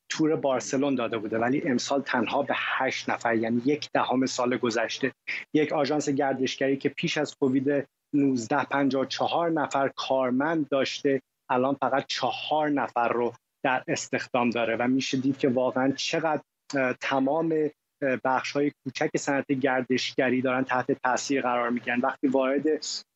تور 0.08 0.36
بارسلون 0.36 0.94
داده 0.94 1.18
بوده. 1.18 1.38
ولی 1.38 1.62
امسال 1.62 2.02
تنها 2.02 2.42
به 2.42 2.54
8 2.56 3.10
نفر 3.10 3.34
یعنی 3.34 3.62
یک 3.64 3.88
دهم 3.94 4.26
سال 4.26 4.56
گذشته 4.56 5.12
یک 5.54 5.72
آژانس 5.72 6.08
گردشگری 6.08 6.76
که 6.76 6.88
پیش 6.88 7.18
از 7.18 7.34
کووید 7.36 7.86
1954 8.14 9.50
نفر 9.50 9.88
کارمند 9.96 10.68
داشته 10.68 11.22
الان 11.50 11.74
فقط 11.74 12.04
چهار 12.06 12.68
نفر 12.68 13.08
رو 13.08 13.32
در 13.64 13.84
استخدام 13.88 14.50
داره 14.50 14.76
و 14.76 14.88
میشه 14.88 15.16
دید 15.16 15.38
که 15.38 15.48
واقعا 15.48 15.92
چقدر 15.92 16.42
تمام 17.00 17.54
بخش 18.24 18.52
های 18.52 18.72
کوچک 18.84 19.16
صنعت 19.16 19.52
گردشگری 19.52 20.42
دارن 20.42 20.64
تحت 20.64 20.92
تاثیر 20.92 21.42
قرار 21.42 21.70
می‌گیرن. 21.70 22.00
وقتی 22.00 22.26
وارد 22.26 22.64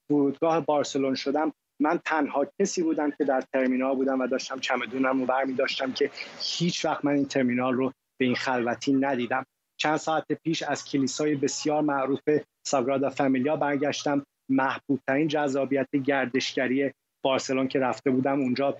فرودگاه 0.08 0.60
بارسلون 0.60 1.14
شدم 1.14 1.52
من 1.80 2.00
تنها 2.04 2.46
کسی 2.60 2.82
بودم 2.82 3.10
که 3.10 3.24
در 3.24 3.40
ترمینال 3.40 3.94
بودم 3.94 4.20
و 4.20 4.26
داشتم 4.26 4.58
چمدونم 4.58 5.20
رو 5.20 5.26
برمی 5.26 5.54
داشتم 5.54 5.92
که 5.92 6.10
هیچ 6.40 6.84
وقت 6.84 7.04
من 7.04 7.12
این 7.12 7.24
ترمینال 7.24 7.74
رو 7.74 7.92
به 8.20 8.26
این 8.26 8.34
خلوتی 8.34 8.92
ندیدم. 8.92 9.46
چند 9.80 9.96
ساعت 9.96 10.32
پیش 10.44 10.62
از 10.62 10.84
کلیسای 10.84 11.34
بسیار 11.34 11.82
معروف 11.82 12.20
ساگرادا 12.66 13.10
فامیلیا 13.10 13.56
برگشتم. 13.56 14.26
محبوبترین 14.50 15.28
جذابیت 15.28 15.88
گردشگری 16.04 16.92
بارسلون 17.24 17.68
که 17.68 17.78
رفته 17.78 18.10
بودم 18.10 18.40
اونجا 18.40 18.78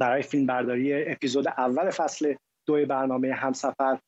برای 0.00 0.22
فیلم 0.22 0.46
برداری 0.46 1.04
اپیزود 1.04 1.48
اول 1.48 1.90
فصل 1.90 2.34
دو 2.66 2.86
برنامه 2.86 3.32
همسفر 3.32 3.98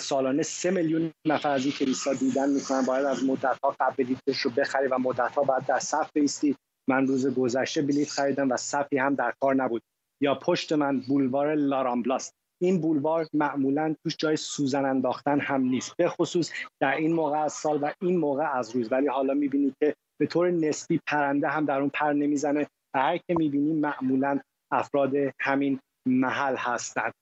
سالانه 0.00 0.42
سه 0.42 0.70
میلیون 0.70 1.12
نفر 1.26 1.48
از 1.48 1.64
این 1.64 1.72
کلیسا 1.72 2.14
دیدن 2.14 2.50
می‌کنن. 2.50 2.82
باید 2.82 3.04
از 3.04 3.24
مدت 3.24 3.58
ها 3.64 3.76
قبل 3.80 4.04
بلیتش 4.04 4.40
رو 4.40 4.50
بخری 4.50 4.86
و 4.86 4.98
مدت 4.98 5.34
ها 5.34 5.42
باید 5.42 5.66
در 5.66 5.78
صف 5.78 6.10
بیستی 6.14 6.56
من 6.88 7.06
روز 7.06 7.34
گذشته 7.34 7.82
بلیت 7.82 8.08
خریدم 8.08 8.50
و 8.50 8.56
صفی 8.56 8.98
هم 8.98 9.14
در 9.14 9.32
کار 9.40 9.54
نبود. 9.54 9.82
یا 10.22 10.34
پشت 10.34 10.72
من 10.72 11.00
بولوار 11.00 11.54
لارامبلاست. 11.54 12.34
این 12.62 12.80
بولوار 12.80 13.26
معمولا 13.32 13.94
توش 14.04 14.16
جای 14.18 14.36
سوزن 14.36 14.84
انداختن 14.84 15.40
هم 15.40 15.62
نیست. 15.62 15.96
به 15.96 16.08
خصوص 16.08 16.52
در 16.80 16.96
این 16.96 17.12
موقع 17.12 17.38
از 17.38 17.52
سال 17.52 17.78
و 17.82 17.92
این 18.00 18.16
موقع 18.16 18.58
از 18.58 18.76
روز. 18.76 18.92
ولی 18.92 19.06
حالا 19.06 19.34
می‌بینید 19.34 19.74
که 19.80 19.94
به 20.20 20.26
طور 20.26 20.50
نسبی 20.50 21.00
پرنده 21.06 21.48
هم 21.48 21.64
در 21.64 21.80
اون 21.80 21.90
پر 21.94 22.12
نمی‌زنه 22.12 22.66
و 22.94 23.00
هر 23.00 23.16
که 23.16 23.34
می‌بینیم 23.38 23.76
معمولا 23.76 24.40
افراد 24.72 25.12
همین 25.40 25.80
محل 26.08 26.56
هستند 26.56 27.12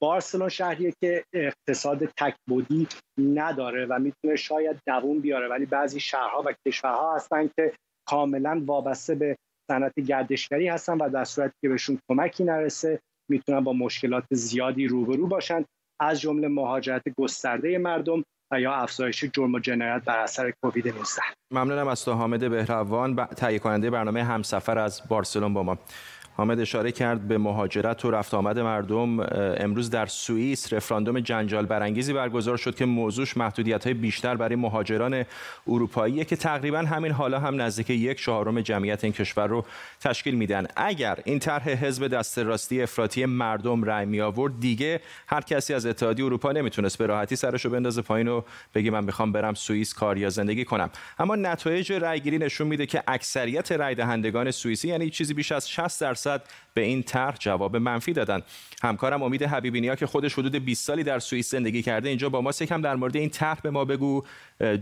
بارسلون 0.00 0.48
شهریه 0.48 0.92
که 1.00 1.24
اقتصاد 1.32 2.04
تکبودی 2.04 2.88
نداره 3.18 3.86
و 3.86 3.98
می‌تونه 3.98 4.36
شاید 4.36 4.76
دوون 4.86 5.20
بیاره 5.20 5.48
ولی 5.48 5.66
بعضی 5.66 6.00
شهرها 6.00 6.42
و 6.46 6.54
کشورها 6.68 7.16
هستن 7.16 7.50
که 7.56 7.72
کاملا 8.08 8.62
وابسته 8.66 9.14
به 9.14 9.36
صنعت 9.70 10.00
گردشگری 10.00 10.68
هستن 10.68 10.98
و 10.98 11.08
در 11.08 11.24
صورتی 11.24 11.54
که 11.62 11.68
بهشون 11.68 11.98
کمکی 12.10 12.44
نرسه 12.44 13.00
می‌تونن 13.30 13.60
با 13.60 13.72
مشکلات 13.72 14.24
زیادی 14.30 14.86
روبرو 14.86 15.26
باشن. 15.26 15.64
از 16.00 16.20
جمله 16.20 16.48
مهاجرت 16.48 17.02
گسترده 17.18 17.78
مردم 17.78 18.22
و 18.50 18.60
یا 18.60 18.74
افزایش 18.74 19.24
جرم 19.24 19.54
و 19.54 19.58
جنایت 19.58 20.02
بر 20.04 20.18
اثر 20.18 20.50
کووید 20.50 20.88
19 20.88 21.04
ممنونم 21.50 21.88
از 21.88 22.04
تو 22.04 22.12
حامد 22.12 22.50
بهروان 22.50 23.26
تهیه 23.26 23.58
کننده 23.58 23.90
برنامه 23.90 24.24
همسفر 24.24 24.78
از 24.78 25.02
بارسلون 25.08 25.54
با 25.54 25.62
ما. 25.62 25.78
حامد 26.36 26.60
اشاره 26.60 26.92
کرد 26.92 27.28
به 27.28 27.38
مهاجرت 27.38 28.04
و 28.04 28.10
رفت 28.10 28.34
آمد 28.34 28.58
مردم. 28.58 29.20
امروز 29.60 29.90
در 29.90 30.06
سوئیس 30.06 30.72
رفراندوم 30.72 31.20
جنجال 31.20 31.66
برانگیزی 31.66 32.12
برگزار 32.12 32.56
شد 32.56 32.74
که 32.74 32.84
موضوعش 32.84 33.36
محدودیت 33.36 33.84
های 33.84 33.94
بیشتر 33.94 34.36
برای 34.36 34.56
مهاجران 34.56 35.24
اروپایی 35.66 36.24
که 36.24 36.36
تقریبا 36.36 36.78
همین 36.78 37.12
حالا 37.12 37.40
هم 37.40 37.60
نزدیک 37.60 37.90
یک 37.90 38.20
چهارم 38.20 38.60
جمعیت 38.60 39.04
این 39.04 39.12
کشور 39.12 39.46
رو 39.46 39.64
تشکیل 40.00 40.34
میدن. 40.34 40.66
اگر 40.76 41.18
این 41.24 41.38
طرح 41.38 41.68
حزب 41.68 42.08
دست 42.08 42.38
راستی 42.38 42.82
افراطی 42.82 43.26
مردم 43.26 43.84
رأی 43.84 44.06
می 44.06 44.20
آورد 44.20 44.60
دیگه 44.60 45.00
هر 45.26 45.40
کسی 45.40 45.74
از 45.74 45.86
اتحادیه 45.86 46.24
اروپا 46.24 46.52
نمی‌تونست 46.52 46.98
به 46.98 47.06
راحتی 47.06 47.36
سرشو 47.36 47.70
بندازه 47.70 48.02
پایین 48.02 48.28
و 48.28 48.42
بگه 48.74 48.90
من 48.90 49.04
می‌خوام 49.04 49.32
برم 49.32 49.54
سوئیس 49.54 49.94
کار 49.94 50.18
یا 50.18 50.30
زندگی 50.30 50.64
کنم. 50.64 50.90
اما 51.18 51.36
نتایج 51.36 51.92
رأیگیری 51.92 52.38
نشون 52.38 52.66
میده 52.66 52.86
که 52.86 53.02
اکثریت 53.08 53.72
رأی 53.72 53.94
دهندگان 53.94 54.50
سوئیسی 54.50 54.88
یعنی 54.88 55.10
چیزی 55.10 55.34
بیش 55.34 55.52
از 55.52 55.70
60 55.70 56.00
درصد 56.00 56.25
به 56.74 56.80
این 56.80 57.02
طرح 57.02 57.36
جواب 57.38 57.76
منفی 57.76 58.12
دادن. 58.12 58.42
همکارم 58.82 59.22
امید 59.22 59.42
حبیبی 59.42 59.80
نیا 59.80 59.94
که 59.94 60.06
خودش 60.06 60.34
حدود 60.34 60.56
20 60.56 60.84
سالی 60.86 61.02
در 61.02 61.18
سوئیس 61.18 61.50
زندگی 61.50 61.82
کرده 61.82 62.08
اینجا 62.08 62.28
با 62.28 62.40
ما 62.40 62.50
یکم 62.60 62.80
در 62.80 62.94
مورد 62.94 63.16
این 63.16 63.30
طرح 63.30 63.60
به 63.60 63.70
ما 63.70 63.84
بگو 63.84 64.22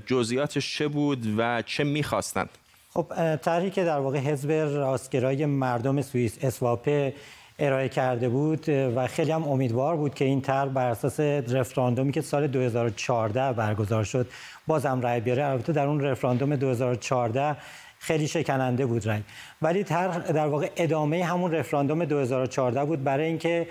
جزئیاتش 0.06 0.76
چه 0.76 0.88
بود 0.88 1.34
و 1.38 1.62
چه 1.62 1.84
می‌خواستند؟ 1.84 2.48
خب 2.90 3.36
طرحی 3.36 3.70
که 3.70 3.84
در 3.84 3.98
واقع 3.98 4.18
حزب 4.18 4.52
راستگرای 4.52 5.46
مردم 5.46 6.02
سوئیس 6.02 6.38
اسواپه 6.42 7.14
ارائه 7.58 7.88
کرده 7.88 8.28
بود 8.28 8.68
و 8.68 9.06
خیلی 9.06 9.30
هم 9.30 9.48
امیدوار 9.48 9.96
بود 9.96 10.14
که 10.14 10.24
این 10.24 10.40
طرح 10.40 10.68
بر 10.68 10.88
اساس 10.88 11.20
رفراندومی 11.20 12.12
که 12.12 12.20
سال 12.20 12.46
2014 12.46 13.52
برگزار 13.52 14.04
شد 14.04 14.26
بازم 14.66 15.00
رای 15.00 15.20
بیاره. 15.20 15.44
البته 15.44 15.72
در 15.72 15.86
اون 15.86 16.00
رفراندوم 16.00 16.56
2014 16.56 17.56
خیلی 17.98 18.28
شکننده 18.28 18.86
بود 18.86 19.08
رنگ. 19.08 19.22
ولی 19.62 19.82
در 19.82 20.46
واقع 20.46 20.70
ادامه 20.76 21.24
همون 21.24 21.52
رفراندوم 21.52 22.04
2014 22.04 22.84
بود 22.84 23.04
برای 23.04 23.26
اینکه 23.26 23.68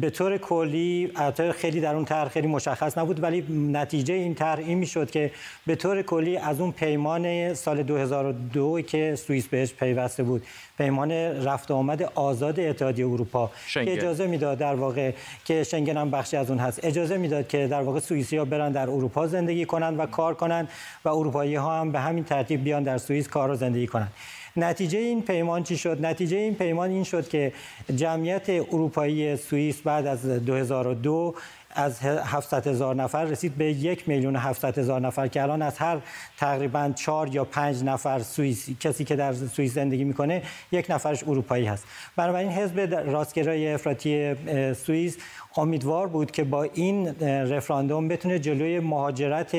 به 0.00 0.10
طور 0.10 0.38
کلی 0.38 1.12
البته 1.16 1.52
خیلی 1.52 1.80
در 1.80 1.94
اون 1.94 2.04
طرح 2.04 2.28
خیلی 2.28 2.46
مشخص 2.46 2.98
نبود 2.98 3.22
ولی 3.22 3.44
نتیجه 3.50 4.14
این 4.14 4.34
طرح 4.34 4.58
این 4.58 4.78
می‌شد 4.78 5.10
که 5.10 5.30
به 5.66 5.74
طور 5.74 6.02
کلی 6.02 6.36
از 6.36 6.60
اون 6.60 6.72
پیمان 6.72 7.54
سال 7.54 7.82
2002 7.82 8.80
که 8.82 9.14
سوئیس 9.16 9.46
بهش 9.46 9.72
پیوسته 9.72 10.22
بود 10.22 10.42
پیمان 10.78 11.12
رفت 11.44 11.70
آمد 11.70 12.02
آزاد 12.02 12.60
اتحادیه 12.60 13.06
اروپا 13.06 13.50
شنگن. 13.66 13.84
که 13.84 13.92
اجازه 13.92 14.26
می‌داد 14.26 14.58
در 14.58 14.74
واقع 14.74 15.12
که 15.44 15.64
شنگن 15.64 15.96
هم 15.96 16.10
بخشی 16.10 16.36
از 16.36 16.50
اون 16.50 16.58
هست 16.58 16.84
اجازه 16.84 17.16
می‌داد 17.16 17.48
که 17.48 17.66
در 17.66 17.82
واقع 17.82 18.00
سوئیسی 18.00 18.36
ها 18.36 18.44
برن 18.44 18.72
در 18.72 18.90
اروپا 18.90 19.26
زندگی 19.26 19.64
کنند 19.64 19.98
و 19.98 20.06
کار 20.06 20.34
کنند 20.34 20.68
و 21.04 21.08
اروپایی 21.08 21.54
ها 21.54 21.80
هم 21.80 21.92
به 21.92 22.00
همین 22.00 22.24
ترتیب 22.24 22.64
بیان 22.64 22.82
در 22.82 22.98
سوئیس 22.98 23.28
کار 23.28 23.50
و 23.50 23.54
زندگی 23.54 23.86
کنند 23.86 24.12
نتیجه 24.56 24.98
این 24.98 25.22
پیمان 25.22 25.62
چی 25.62 25.76
شد؟ 25.76 26.06
نتیجه 26.06 26.36
این 26.36 26.54
پیمان 26.54 26.90
این 26.90 27.04
شد 27.04 27.28
که 27.28 27.52
جمعیت 27.96 28.50
اروپایی 28.50 29.36
سوئیس 29.36 29.80
بعد 29.80 30.06
از 30.06 30.26
2002 30.26 31.34
از 31.74 32.00
700 32.00 32.66
هزار 32.66 32.94
نفر 32.94 33.24
رسید 33.24 33.54
به 33.54 33.64
یک 33.64 34.08
میلیون 34.08 34.36
700 34.36 34.78
هزار 34.78 35.00
نفر 35.00 35.28
که 35.28 35.42
الان 35.42 35.62
از 35.62 35.78
هر 35.78 35.98
تقریبا 36.38 36.92
چهار 36.96 37.34
یا 37.34 37.44
پنج 37.44 37.84
نفر 37.84 38.18
سوئیس 38.18 38.68
کسی 38.80 39.04
که 39.04 39.16
در 39.16 39.32
سوئیس 39.32 39.74
زندگی 39.74 40.04
می‌کنه 40.04 40.42
یک 40.72 40.86
نفرش 40.90 41.22
اروپایی 41.22 41.66
هست. 41.66 41.84
بنابراین 42.16 42.48
حزب 42.48 42.80
راستگرای 43.10 43.74
افراطی 43.74 44.34
سوئیس 44.74 45.16
امیدوار 45.56 46.06
بود 46.06 46.30
که 46.30 46.44
با 46.44 46.62
این 46.62 47.08
رفراندوم 47.22 48.08
بتونه 48.08 48.38
جلوی 48.38 48.80
مهاجرت 48.80 49.56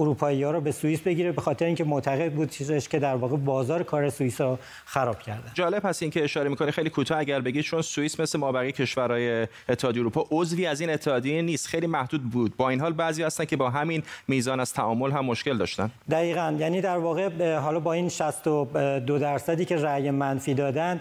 اروپایی 0.00 0.42
ها 0.42 0.50
رو 0.50 0.60
به 0.60 0.72
سوئیس 0.72 1.00
بگیره 1.00 1.32
به 1.32 1.40
خاطر 1.40 1.64
اینکه 1.64 1.84
معتقد 1.84 2.32
بود 2.32 2.50
چیزش 2.50 2.88
که 2.88 2.98
در 2.98 3.14
واقع 3.14 3.36
بازار 3.36 3.82
کار 3.82 4.10
سوئیس 4.10 4.40
رو 4.40 4.58
خراب 4.84 5.22
کرده. 5.22 5.50
جالب 5.54 5.82
هست 5.84 6.02
این 6.02 6.10
که 6.10 6.24
اشاره 6.24 6.48
می‌کنه 6.48 6.70
خیلی 6.70 6.90
کوتاه 6.90 7.18
اگر 7.18 7.40
بگید 7.40 7.62
چون 7.62 7.82
سوئیس 7.82 8.20
مثل 8.20 8.38
ما 8.38 8.52
بقیه 8.52 8.72
کشورهای 8.72 9.46
اتحادیه 9.68 10.00
اروپا 10.02 10.26
عضوی 10.30 10.66
از 10.66 10.80
این 10.80 10.90
اتحادیه 10.90 11.42
نیست 11.42 11.66
خیلی 11.66 11.86
محدود 11.86 12.30
بود. 12.30 12.56
با 12.56 12.70
این 12.70 12.80
حال 12.80 12.92
بعضی 12.92 13.22
هستن 13.22 13.44
که 13.44 13.56
با 13.56 13.70
همین 13.70 14.02
میزان 14.28 14.60
از 14.60 14.72
تعامل 14.72 15.10
هم 15.10 15.24
مشکل 15.24 15.56
داشتن. 15.56 15.90
دقیقا. 16.10 16.56
یعنی 16.58 16.80
در 16.80 16.98
واقع 16.98 17.56
حالا 17.56 17.80
با 17.80 17.92
این 17.92 18.08
62 18.08 19.18
درصدی 19.18 19.64
که 19.64 19.76
رأی 19.76 20.10
منفی 20.10 20.54
دادن 20.54 21.00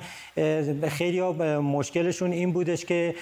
خیلی 0.89 1.21
مشکلشون 1.57 2.31
این 2.31 2.51
بودش 2.51 2.85
که 2.85 3.15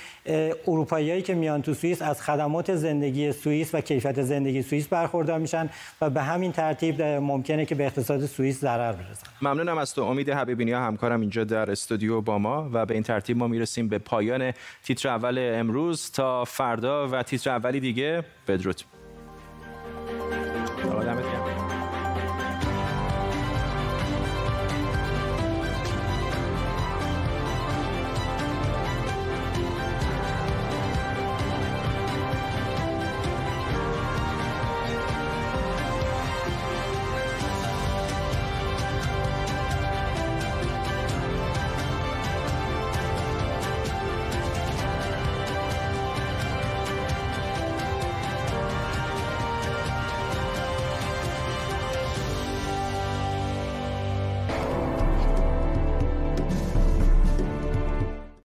اروپاییایی 0.68 1.22
که 1.22 1.34
میان 1.34 1.62
تو 1.62 1.74
سوئیس 1.74 2.02
از 2.02 2.22
خدمات 2.22 2.76
زندگی 2.76 3.32
سوئیس 3.32 3.76
و 3.76 3.82
کیفیت 3.82 4.22
زندگی 4.22 4.62
سوئیس 4.62 4.88
برخوردار 4.88 5.40
میشن. 5.40 5.61
و 6.02 6.10
به 6.10 6.22
همین 6.22 6.52
ترتیب 6.52 7.02
ممکنه 7.02 7.66
که 7.66 7.76
به 7.76 7.86
اقتصاد 7.86 8.26
سوئیس 8.26 8.60
ضرر 8.62 8.92
برسن. 8.92 9.28
ممنونم 9.42 9.78
از 9.78 9.94
تو. 9.94 10.04
امید 10.04 10.30
حبیبی 10.30 10.72
همکارم 10.72 11.22
اینجا 11.22 11.44
در 11.44 11.72
استودیو 11.72 12.22
با 12.22 12.38
ما 12.38 12.70
و 12.74 12.86
به 12.86 12.94
این 12.94 13.04
ترتیب 13.04 13.38
ما 13.38 13.48
می‌رسیم 13.48 13.88
به 13.88 13.98
پایان 13.98 14.54
تیتر 14.84 15.10
اول 15.10 15.52
امروز. 15.54 16.12
تا 16.12 16.46
فردا 16.46 17.08
و 17.08 17.24
تیتر 17.24 17.50
اولی 17.50 17.80
دیگه 17.80 18.24
بدرود. 18.48 18.82